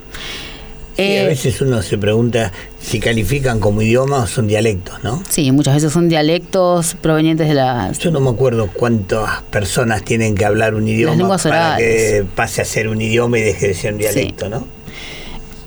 Sí, 0.96 1.02
a 1.02 1.24
Eh, 1.24 1.26
veces 1.28 1.60
uno 1.60 1.82
se 1.82 1.98
pregunta 1.98 2.54
si 2.80 3.02
califican 3.02 3.60
como 3.60 3.82
idioma 3.82 4.20
o 4.20 4.28
son 4.28 4.48
dialectos, 4.48 5.04
¿no? 5.04 5.22
sí, 5.28 5.52
muchas 5.52 5.74
veces 5.76 5.92
son 5.92 6.08
dialectos 6.08 6.96
provenientes 7.02 7.50
de 7.50 7.54
las... 7.56 8.00
Yo 8.00 8.12
no 8.12 8.22
me 8.22 8.30
acuerdo 8.30 8.70
cuántas 8.72 9.42
personas 9.50 10.04
tienen 10.06 10.36
que 10.36 10.46
hablar 10.46 10.74
un 10.74 10.88
idioma 10.88 11.38
para 11.38 11.76
que 11.78 12.26
pase 12.36 12.62
a 12.62 12.66
ser 12.66 12.88
un 12.88 13.02
idioma 13.02 13.38
y 13.40 13.42
deje 13.42 13.68
de 13.70 13.74
ser 13.74 13.92
un 13.94 14.00
dialecto, 14.00 14.48
¿no? 14.48 14.66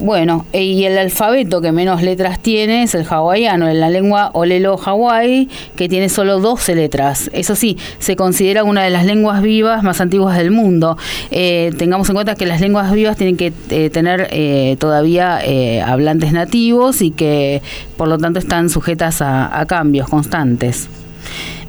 Bueno, 0.01 0.47
eh, 0.53 0.63
y 0.63 0.85
el 0.85 0.97
alfabeto 0.97 1.61
que 1.61 1.73
menos 1.73 2.03
letras 2.03 2.39
tiene 2.39 2.85
es 2.85 2.95
el 2.95 3.05
hawaiano, 3.05 3.69
en 3.69 3.81
la 3.81 3.91
lengua 3.91 4.31
olelo 4.33 4.77
Hawái, 4.77 5.49
que 5.75 5.89
tiene 5.89 6.09
solo 6.09 6.39
12 6.39 6.77
letras. 6.77 7.29
Eso 7.33 7.57
sí, 7.57 7.77
se 7.99 8.15
considera 8.15 8.63
una 8.63 8.85
de 8.85 8.91
las 8.91 9.05
lenguas 9.05 9.43
vivas 9.43 9.83
más 9.83 10.01
antiguas 10.01 10.39
del 10.39 10.53
mundo. 10.53 10.97
Eh, 11.33 11.73
tengamos 11.79 12.09
en 12.11 12.15
cuenta 12.15 12.37
que 12.37 12.47
las 12.47 12.61
lenguas 12.61 12.93
vivas 12.93 13.17
tienen 13.17 13.37
que 13.37 13.53
eh, 13.71 13.91
tener 13.91 14.29
eh, 14.31 14.77
todavía 14.79 15.41
eh, 15.45 15.83
hablantes 15.83 16.33
nativos 16.33 17.03
y 17.03 17.11
que 17.11 17.61
por 17.97 18.07
lo 18.07 18.19
tanto 18.19 18.39
están 18.39 18.71
sujetas 18.71 19.21
a, 19.21 19.59
a 19.59 19.67
cambios 19.67 20.09
constantes. 20.09 20.89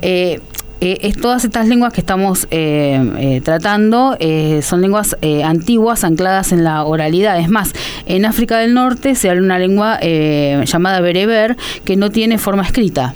Eh, 0.02 0.40
eh, 0.82 0.98
es 1.02 1.18
todas 1.18 1.44
estas 1.44 1.68
lenguas 1.68 1.92
que 1.94 2.02
estamos 2.02 2.48
eh, 2.52 3.02
eh, 3.18 3.42
tratando 3.44 4.16
eh, 4.20 4.62
son 4.64 4.82
lenguas 4.82 5.16
eh, 5.22 5.44
antiguas 5.44 6.04
ancladas 6.04 6.52
en 6.52 6.64
la 6.64 6.84
oralidad. 6.86 7.40
Es 7.40 7.50
más, 7.50 7.72
en 8.06 8.26
África 8.26 8.58
del 8.60 8.74
Norte 8.74 9.16
se 9.16 9.30
habla 9.30 9.42
una 9.42 9.60
lengua 9.60 9.98
eh, 10.02 10.64
llamada 10.66 11.02
bereber 11.02 11.58
que 11.86 11.96
no 11.96 12.12
tiene 12.12 12.38
forma 12.38 12.64
escrita. 12.64 13.14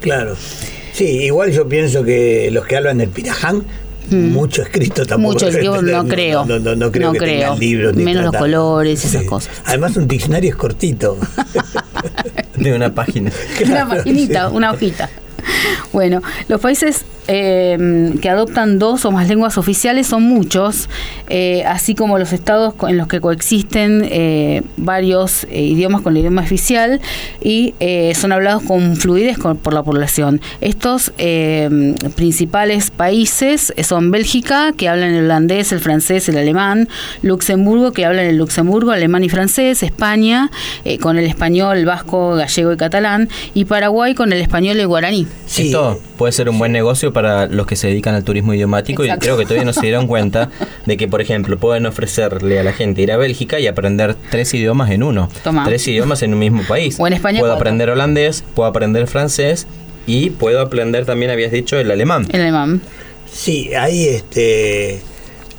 Claro. 0.00 0.36
Sí, 0.92 1.04
igual 1.04 1.52
yo 1.52 1.68
pienso 1.68 2.02
que 2.04 2.50
los 2.52 2.66
que 2.66 2.76
hablan 2.76 2.98
del 2.98 3.08
piraján, 3.10 3.64
mucho 4.10 4.62
escrito 4.62 5.06
tampoco. 5.06 5.34
Mm. 5.34 5.44
Mucho 5.44 5.50
tener, 5.50 5.82
no 5.84 6.08
creo. 6.08 6.44
No, 6.44 6.58
no, 6.58 6.74
no 6.74 6.90
creo 6.90 7.08
No 7.08 7.12
que 7.12 7.18
creo. 7.20 7.40
tengan 7.40 7.58
libros. 7.60 7.94
ni 7.94 8.04
Menos 8.04 8.24
los 8.24 8.34
colores 8.36 9.04
y 9.04 9.06
esas 9.06 9.22
cosas. 9.24 9.52
Además, 9.66 9.96
un 9.96 10.08
diccionario 10.08 10.50
es 10.50 10.56
cortito. 10.56 11.16
De 12.56 12.74
una 12.74 12.92
página. 12.92 13.30
una 13.66 13.88
paginita, 13.88 14.48
una 14.50 14.72
hojita. 14.72 15.08
Bueno, 15.92 16.22
los 16.48 16.60
países 16.60 17.04
eh, 17.26 18.12
que 18.20 18.28
adoptan 18.28 18.78
dos 18.78 19.04
o 19.04 19.10
más 19.12 19.28
lenguas 19.28 19.58
oficiales 19.58 20.06
son 20.06 20.22
muchos, 20.22 20.88
eh, 21.28 21.62
así 21.66 21.94
como 21.94 22.18
los 22.18 22.32
estados 22.32 22.74
en 22.88 22.96
los 22.96 23.06
que 23.08 23.20
coexisten 23.20 24.02
eh, 24.10 24.62
varios 24.76 25.44
eh, 25.44 25.62
idiomas 25.62 26.00
con 26.02 26.14
el 26.14 26.20
idioma 26.20 26.42
oficial 26.42 27.00
y 27.42 27.74
eh, 27.80 28.12
son 28.14 28.32
hablados 28.32 28.62
con 28.62 28.96
fluidez 28.96 29.38
con- 29.38 29.56
por 29.58 29.74
la 29.74 29.82
población. 29.82 30.40
Estos 30.60 31.12
eh, 31.18 31.94
principales 32.16 32.90
países 32.90 33.72
son 33.82 34.10
Bélgica, 34.10 34.72
que 34.76 34.88
hablan 34.88 35.14
el 35.14 35.24
holandés, 35.24 35.72
el 35.72 35.80
francés, 35.80 36.28
el 36.28 36.38
alemán, 36.38 36.88
Luxemburgo, 37.22 37.92
que 37.92 38.06
hablan 38.06 38.26
el 38.26 38.36
luxemburgo, 38.38 38.90
alemán 38.92 39.22
y 39.24 39.28
francés, 39.28 39.82
España, 39.82 40.50
con 41.00 41.18
el 41.18 41.26
español, 41.26 41.84
vasco, 41.84 42.34
gallego 42.34 42.72
y 42.72 42.76
catalán, 42.76 43.28
y 43.54 43.64
Paraguay 43.66 44.14
con 44.14 44.32
el 44.32 44.40
español 44.40 44.78
y 44.80 44.84
guaraní. 44.84 45.26
Sí. 45.46 45.66
Esto 45.66 46.00
puede 46.16 46.32
ser 46.32 46.48
un 46.48 46.58
buen 46.58 46.70
negocio 46.72 47.12
para 47.12 47.46
los 47.46 47.66
que 47.66 47.74
se 47.76 47.88
dedican 47.88 48.14
al 48.14 48.22
turismo 48.24 48.54
idiomático 48.54 49.02
Exacto. 49.02 49.24
y 49.24 49.26
creo 49.26 49.36
que 49.38 49.44
todavía 49.44 49.64
no 49.64 49.72
se 49.72 49.80
dieron 49.82 50.06
cuenta 50.08 50.50
de 50.86 50.96
que, 50.96 51.08
por 51.08 51.20
ejemplo, 51.20 51.58
pueden 51.58 51.86
ofrecerle 51.86 52.60
a 52.60 52.62
la 52.62 52.72
gente 52.72 53.02
ir 53.02 53.10
a 53.12 53.16
Bélgica 53.16 53.58
y 53.58 53.66
aprender 53.66 54.16
tres 54.30 54.54
idiomas 54.54 54.90
en 54.90 55.02
uno. 55.02 55.28
Toma. 55.42 55.64
Tres 55.64 55.86
idiomas 55.88 56.22
en 56.22 56.32
un 56.34 56.38
mismo 56.38 56.62
país. 56.68 56.96
O 57.00 57.06
en 57.06 57.14
España 57.14 57.40
Puedo 57.40 57.52
cuatro. 57.54 57.62
aprender 57.62 57.90
holandés, 57.90 58.44
puedo 58.54 58.68
aprender 58.68 59.06
francés 59.06 59.66
y 60.06 60.30
puedo 60.30 60.60
aprender 60.60 61.04
también, 61.06 61.30
habías 61.30 61.52
dicho, 61.52 61.78
el 61.78 61.90
alemán. 61.90 62.26
El 62.32 62.42
alemán. 62.42 62.80
Sí, 63.32 63.74
hay 63.74 64.06
este. 64.08 65.00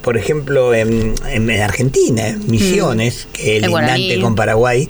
Por 0.01 0.17
ejemplo, 0.17 0.73
en, 0.73 1.13
en 1.29 1.51
Argentina, 1.62 2.27
en 2.29 2.49
Misiones, 2.49 3.27
que 3.34 3.57
es 3.57 3.62
Mm. 3.62 3.65
El 3.65 3.69
guaraní. 3.69 3.99
lindante 4.01 4.21
con 4.23 4.36
Paraguay. 4.36 4.89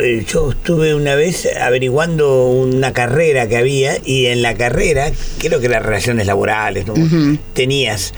Eh, 0.00 0.24
Yo 0.26 0.50
estuve 0.50 0.94
una 0.94 1.14
vez 1.14 1.48
averiguando 1.60 2.48
una 2.50 2.92
carrera 2.92 3.48
que 3.48 3.56
había 3.56 3.96
y 4.04 4.26
en 4.26 4.42
la 4.42 4.54
carrera, 4.54 5.10
creo 5.38 5.60
que 5.60 5.68
las 5.68 5.82
relaciones 5.82 6.26
laborales, 6.26 6.86
¿no? 6.86 6.94
Tenías 7.54 8.12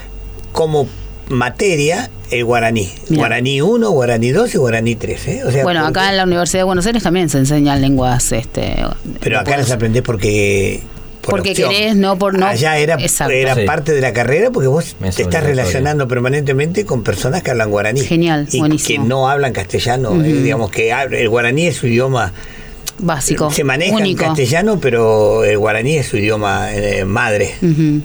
como 0.52 0.88
materia 1.28 2.10
el 2.30 2.44
guaraní. 2.44 2.90
Mira. 3.08 3.20
Guaraní 3.22 3.60
1, 3.60 3.90
guaraní 3.90 4.30
2 4.30 4.54
y 4.54 4.58
guaraní 4.58 4.94
3. 4.96 5.26
¿eh? 5.28 5.42
O 5.46 5.50
sea, 5.50 5.62
Bueno, 5.64 5.80
porque- 5.84 5.98
acá 6.00 6.10
en 6.10 6.16
la 6.16 6.24
Universidad 6.24 6.60
de 6.60 6.64
Buenos 6.64 6.86
Aires 6.86 7.02
también 7.02 7.28
se 7.28 7.38
enseñan 7.38 7.80
lenguas. 7.80 8.32
Este, 8.32 8.76
Pero 9.20 9.38
acá 9.40 9.56
las 9.56 9.70
aprendés 9.70 10.02
porque... 10.02 10.80
por 11.20 11.30
Porque 11.30 11.50
opción. 11.50 11.70
querés, 11.70 11.96
no 11.96 12.18
por- 12.18 12.38
no- 12.38 12.46
Allá 12.46 12.78
era, 12.78 12.94
Exacto. 12.98 13.32
era 13.32 13.54
Sí. 13.54 13.62
parte 13.66 13.92
de 13.92 14.00
la 14.00 14.12
carrera 14.12 14.50
porque 14.50 14.68
vos 14.68 14.96
te 15.14 15.22
estás 15.22 15.42
relacionando 15.44 16.08
permanentemente 16.08 16.84
con 16.86 17.02
personas 17.02 17.42
que 17.42 17.50
hablan 17.50 17.70
guaraní. 17.70 18.00
Genial, 18.00 18.48
y 18.50 18.58
buenísimo. 18.58 19.02
que 19.04 19.08
no 19.08 19.28
hablan 19.28 19.52
castellano. 19.52 20.22
eh, 20.24 20.32
digamos 20.32 20.70
que 20.70 20.90
el 20.92 21.28
guaraní 21.28 21.66
es 21.66 21.76
su 21.76 21.86
idioma. 21.86 22.32
Básico. 23.02 23.50
Se 23.50 23.64
maneja 23.64 23.94
único. 23.96 24.22
en 24.22 24.28
castellano, 24.28 24.78
pero 24.80 25.44
el 25.44 25.56
guaraní 25.58 25.96
es 25.96 26.06
su 26.08 26.16
idioma 26.18 26.74
eh, 26.74 27.04
madre. 27.04 27.54
Ujú. 27.62 28.02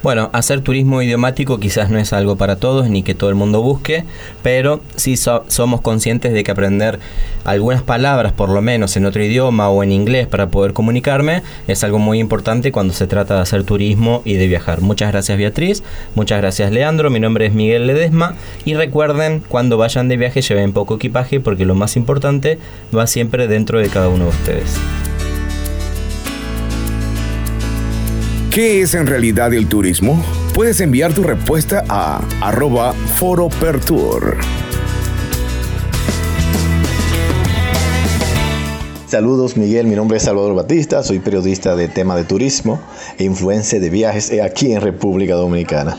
Bueno, 0.00 0.30
hacer 0.32 0.60
turismo 0.60 1.02
idiomático 1.02 1.58
quizás 1.58 1.90
no 1.90 1.98
es 1.98 2.12
algo 2.12 2.36
para 2.36 2.54
todos 2.56 2.88
ni 2.88 3.02
que 3.02 3.16
todo 3.16 3.30
el 3.30 3.36
mundo 3.36 3.62
busque, 3.62 4.04
pero 4.44 4.80
sí 4.94 5.16
so- 5.16 5.44
somos 5.48 5.80
conscientes 5.80 6.32
de 6.32 6.44
que 6.44 6.52
aprender 6.52 7.00
algunas 7.44 7.82
palabras, 7.82 8.32
por 8.32 8.48
lo 8.48 8.62
menos 8.62 8.96
en 8.96 9.06
otro 9.06 9.24
idioma 9.24 9.68
o 9.70 9.82
en 9.82 9.90
inglés 9.90 10.28
para 10.28 10.46
poder 10.50 10.72
comunicarme, 10.72 11.42
es 11.66 11.82
algo 11.82 11.98
muy 11.98 12.20
importante 12.20 12.70
cuando 12.70 12.94
se 12.94 13.08
trata 13.08 13.34
de 13.34 13.40
hacer 13.40 13.64
turismo 13.64 14.22
y 14.24 14.34
de 14.34 14.46
viajar. 14.46 14.82
Muchas 14.82 15.10
gracias 15.10 15.36
Beatriz, 15.36 15.82
muchas 16.14 16.38
gracias 16.40 16.70
Leandro, 16.70 17.10
mi 17.10 17.18
nombre 17.18 17.46
es 17.46 17.52
Miguel 17.52 17.88
Ledesma 17.88 18.36
y 18.64 18.74
recuerden 18.74 19.42
cuando 19.48 19.78
vayan 19.78 20.06
de 20.08 20.16
viaje 20.16 20.42
lleven 20.42 20.72
poco 20.72 20.94
equipaje 20.94 21.40
porque 21.40 21.64
lo 21.64 21.74
más 21.74 21.96
importante 21.96 22.58
va 22.96 23.08
siempre 23.08 23.48
dentro 23.48 23.80
de 23.80 23.88
cada 23.88 24.08
uno 24.08 24.24
de 24.26 24.30
ustedes. 24.30 24.76
¿Qué 28.58 28.82
es 28.82 28.94
en 28.94 29.06
realidad 29.06 29.54
el 29.54 29.68
turismo? 29.68 30.20
Puedes 30.52 30.80
enviar 30.80 31.14
tu 31.14 31.22
respuesta 31.22 31.84
a 31.88 32.20
arroba 32.40 32.92
foropertour. 32.92 34.36
Saludos 39.06 39.56
Miguel, 39.56 39.86
mi 39.86 39.94
nombre 39.94 40.16
es 40.16 40.24
Salvador 40.24 40.56
Batista, 40.56 41.04
soy 41.04 41.20
periodista 41.20 41.76
de 41.76 41.86
tema 41.86 42.16
de 42.16 42.24
turismo 42.24 42.80
e 43.16 43.22
influencer 43.22 43.80
de 43.80 43.90
viajes 43.90 44.32
aquí 44.42 44.72
en 44.72 44.80
República 44.80 45.36
Dominicana. 45.36 45.96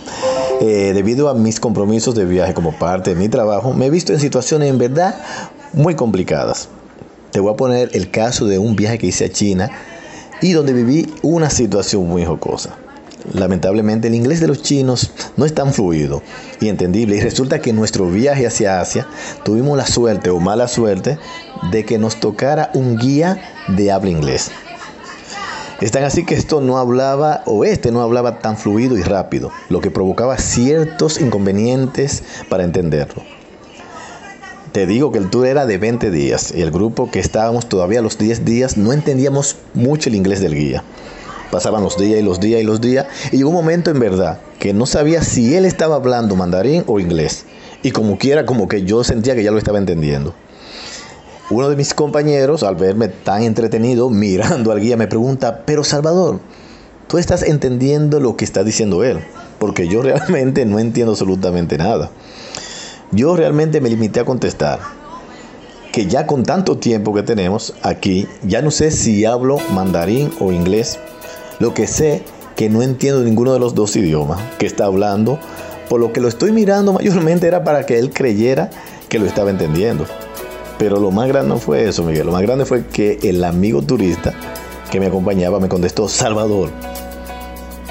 Eh, 0.60 0.92
debido 0.94 1.30
a 1.30 1.36
mis 1.36 1.62
compromisos 1.62 2.14
de 2.14 2.26
viaje 2.26 2.54
como 2.54 2.74
parte 2.74 3.12
de 3.12 3.16
mi 3.16 3.30
trabajo, 3.30 3.72
me 3.72 3.86
he 3.86 3.90
visto 3.90 4.12
en 4.12 4.20
situaciones 4.20 4.70
en 4.70 4.78
verdad 4.78 5.16
muy 5.72 5.96
complicadas. 5.96 6.68
Te 7.32 7.40
voy 7.40 7.54
a 7.54 7.56
poner 7.56 7.92
el 7.94 8.12
caso 8.12 8.48
de 8.48 8.60
un 8.60 8.76
viaje 8.76 8.98
que 8.98 9.08
hice 9.08 9.24
a 9.24 9.32
China 9.32 9.72
y 10.42 10.54
donde 10.54 10.74
viví 10.74 11.14
una 11.22 11.50
situación 11.50 12.08
muy 12.08 12.26
jocosa. 12.26 12.76
Lamentablemente 13.34 14.08
el 14.08 14.16
inglés 14.16 14.40
de 14.40 14.48
los 14.48 14.62
chinos 14.62 15.12
no 15.36 15.46
es 15.46 15.54
tan 15.54 15.74
fluido 15.74 16.22
y 16.62 16.70
entendible 16.70 17.18
y 17.18 17.22
resulta 17.22 17.60
que 17.60 17.72
en 17.72 17.76
nuestro 17.76 18.10
viaje 18.10 18.48
hacia 18.48 18.80
Asia 18.80 19.08
tuvimos 19.44 19.78
la 19.78 19.86
suerte 19.86 20.30
o 20.30 20.40
mala 20.40 20.68
suerte 20.68 21.20
de 21.72 21.86
que 21.86 21.98
nos 21.98 22.20
tocara 22.20 22.72
un 22.74 22.98
guía 22.98 23.42
de 23.68 23.92
habla 23.92 24.10
inglés. 24.10 24.52
Es 25.82 25.92
tan 25.92 26.04
así 26.04 26.26
que 26.26 26.36
esto 26.36 26.60
no 26.60 26.78
hablaba 26.78 27.42
o 27.46 27.64
este 27.64 27.92
no 27.92 28.02
hablaba 28.02 28.40
tan 28.40 28.58
fluido 28.58 28.98
y 28.98 29.02
rápido, 29.02 29.52
lo 29.70 29.80
que 29.80 29.92
provocaba 29.92 30.38
ciertos 30.38 31.22
inconvenientes 31.22 32.24
para 32.50 32.64
entenderlo. 32.64 33.24
Te 34.72 34.86
digo 34.86 35.12
que 35.12 35.18
el 35.18 35.32
tour 35.32 35.48
era 35.48 35.66
de 35.66 35.80
20 35.80 36.12
días 36.12 36.54
y 36.56 36.62
el 36.62 36.70
grupo 36.70 37.10
que 37.10 37.20
estábamos 37.20 37.68
todavía 37.68 38.04
los 38.04 38.20
10 38.20 38.46
días 38.46 38.78
no 38.78 38.94
entendíamos 38.94 39.56
mucho 39.74 40.10
el 40.10 40.16
inglés 40.16 40.42
del 40.42 40.54
guía. 40.54 40.84
Pasaban 41.50 41.82
los 41.82 41.98
días 41.98 42.20
y 42.20 42.22
los 42.22 42.40
días 42.40 42.62
y 42.62 42.64
los 42.64 42.80
días 42.80 43.08
y 43.32 43.38
llegó 43.38 43.50
un 43.50 43.56
momento 43.56 43.90
en 43.90 44.00
verdad 44.00 44.40
que 44.60 44.72
no 44.74 44.86
sabía 44.86 45.24
si 45.24 45.56
él 45.56 45.66
estaba 45.66 45.96
hablando 45.96 46.36
mandarín 46.36 46.84
o 46.86 47.00
inglés. 47.00 47.46
Y 47.82 47.90
como 47.90 48.20
quiera, 48.20 48.46
como 48.46 48.68
que 48.68 48.84
yo 48.84 49.04
sentía 49.04 49.34
que 49.34 49.44
ya 49.44 49.50
lo 49.50 49.58
estaba 49.58 49.80
entendiendo. 49.80 50.36
Uno 51.50 51.68
de 51.68 51.76
mis 51.76 51.96
compañeros, 51.96 52.62
al 52.62 52.76
verme 52.76 53.08
tan 53.08 53.42
entretenido 53.42 54.10
mirando 54.12 54.72
al 54.72 54.80
guía, 54.82 54.98
me 54.98 55.08
pregunta, 55.08 55.64
pero 55.66 55.84
Salvador, 55.84 56.42
¿tú 57.08 57.18
estás 57.18 57.42
entendiendo 57.42 58.20
lo 58.20 58.38
que 58.38 58.46
está 58.46 58.64
diciendo 58.64 59.04
él? 59.04 59.18
Porque 59.58 59.88
yo 59.88 60.02
realmente 60.04 60.64
no 60.68 60.78
entiendo 60.78 61.14
absolutamente 61.14 61.80
nada. 61.80 62.12
Yo 63.12 63.36
realmente 63.36 63.82
me 63.82 63.90
limité 63.90 64.20
a 64.20 64.26
contestar 64.26 64.80
que 65.92 66.06
ya 66.06 66.28
con 66.28 66.44
tanto 66.44 66.78
tiempo 66.78 67.14
que 67.14 67.24
tenemos 67.24 67.74
aquí, 67.82 68.28
ya 68.44 68.62
no 68.62 68.70
sé 68.70 68.92
si 68.92 69.26
hablo 69.26 69.58
mandarín 69.74 70.32
o 70.40 70.52
inglés. 70.52 71.00
Lo 71.60 71.74
que 71.74 71.88
sé 71.88 72.22
que 72.56 72.70
no 72.70 72.84
entiendo 72.84 73.24
ninguno 73.24 73.54
de 73.54 73.60
los 73.60 73.74
dos 73.74 73.96
idiomas 73.96 74.40
que 74.60 74.68
está 74.68 74.86
hablando, 74.86 75.40
por 75.90 76.00
lo 76.00 76.14
que 76.14 76.22
lo 76.22 76.28
estoy 76.28 76.52
mirando 76.52 76.94
mayormente 76.94 77.48
era 77.48 77.64
para 77.64 77.86
que 77.86 77.98
él 77.98 78.12
creyera 78.12 78.70
que 79.08 79.18
lo 79.18 79.26
estaba 79.26 79.50
entendiendo. 79.50 80.06
Pero 80.78 81.00
lo 81.00 81.10
más 81.10 81.28
grande 81.28 81.50
no 81.50 81.58
fue 81.58 81.90
eso, 81.90 82.04
Miguel. 82.04 82.28
Lo 82.28 82.32
más 82.32 82.44
grande 82.44 82.66
fue 82.66 82.86
que 82.86 83.20
el 83.24 83.44
amigo 83.44 83.82
turista 83.82 84.34
que 84.92 85.00
me 85.00 85.08
acompañaba 85.08 85.60
me 85.60 85.68
contestó, 85.68 86.08
Salvador, 86.08 86.70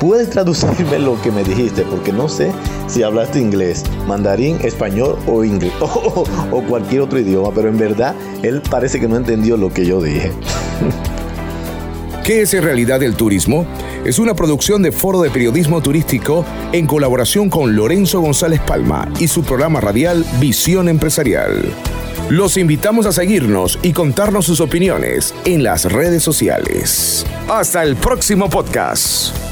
¿puedes 0.01 0.31
traducirme 0.31 0.99
lo 0.99 1.21
que 1.23 1.31
me 1.31 1.45
dijiste? 1.45 1.83
Porque 1.83 2.13
no 2.13 2.29
sé 2.29 2.53
si 2.87 3.03
hablaste 3.03 3.41
inglés, 3.41 3.85
mandarín, 4.07 4.59
español 4.63 5.19
o 5.27 5.45
inglés 5.45 5.73
o, 5.81 6.63
cualquier 6.69 7.03
otro 7.03 7.19
idioma, 7.19 7.51
pero 7.55 7.69
en 7.69 7.79
verdad 7.79 8.15
él 8.43 8.63
parece 8.71 9.01
que 9.01 9.09
no 9.09 9.17
entendió 9.17 9.57
lo 9.57 9.73
que 9.73 9.87
yo 9.87 10.01
dije. 10.01 10.33
¿Qué 12.25 12.43
es 12.43 12.53
en 12.53 12.63
realidad 12.63 13.03
el 13.03 13.15
turismo? 13.15 13.67
Es 14.05 14.19
una 14.19 14.35
producción 14.35 14.83
de 14.83 14.93
Foro 14.93 15.23
de 15.23 15.31
Periodismo 15.31 15.81
Turístico 15.81 16.45
en 16.73 16.87
colaboración 16.87 17.49
con 17.49 17.75
Lorenzo 17.75 18.21
González 18.21 18.61
Palma 18.61 19.09
y 19.19 19.29
su 19.29 19.43
programa 19.43 19.81
radial 19.81 20.25
Visión 20.39 20.89
Empresarial. 20.89 21.73
Los 22.29 22.59
invitamos 22.59 23.07
a 23.07 23.13
seguirnos 23.13 23.79
y 23.83 23.95
contarnos 23.95 24.45
sus 24.45 24.61
opiniones 24.61 25.35
en 25.47 25.63
las 25.63 25.91
redes 25.91 26.23
sociales. 26.23 27.25
Hasta 27.49 27.83
el 27.83 27.97
próximo 27.97 28.51
podcast. 28.51 29.48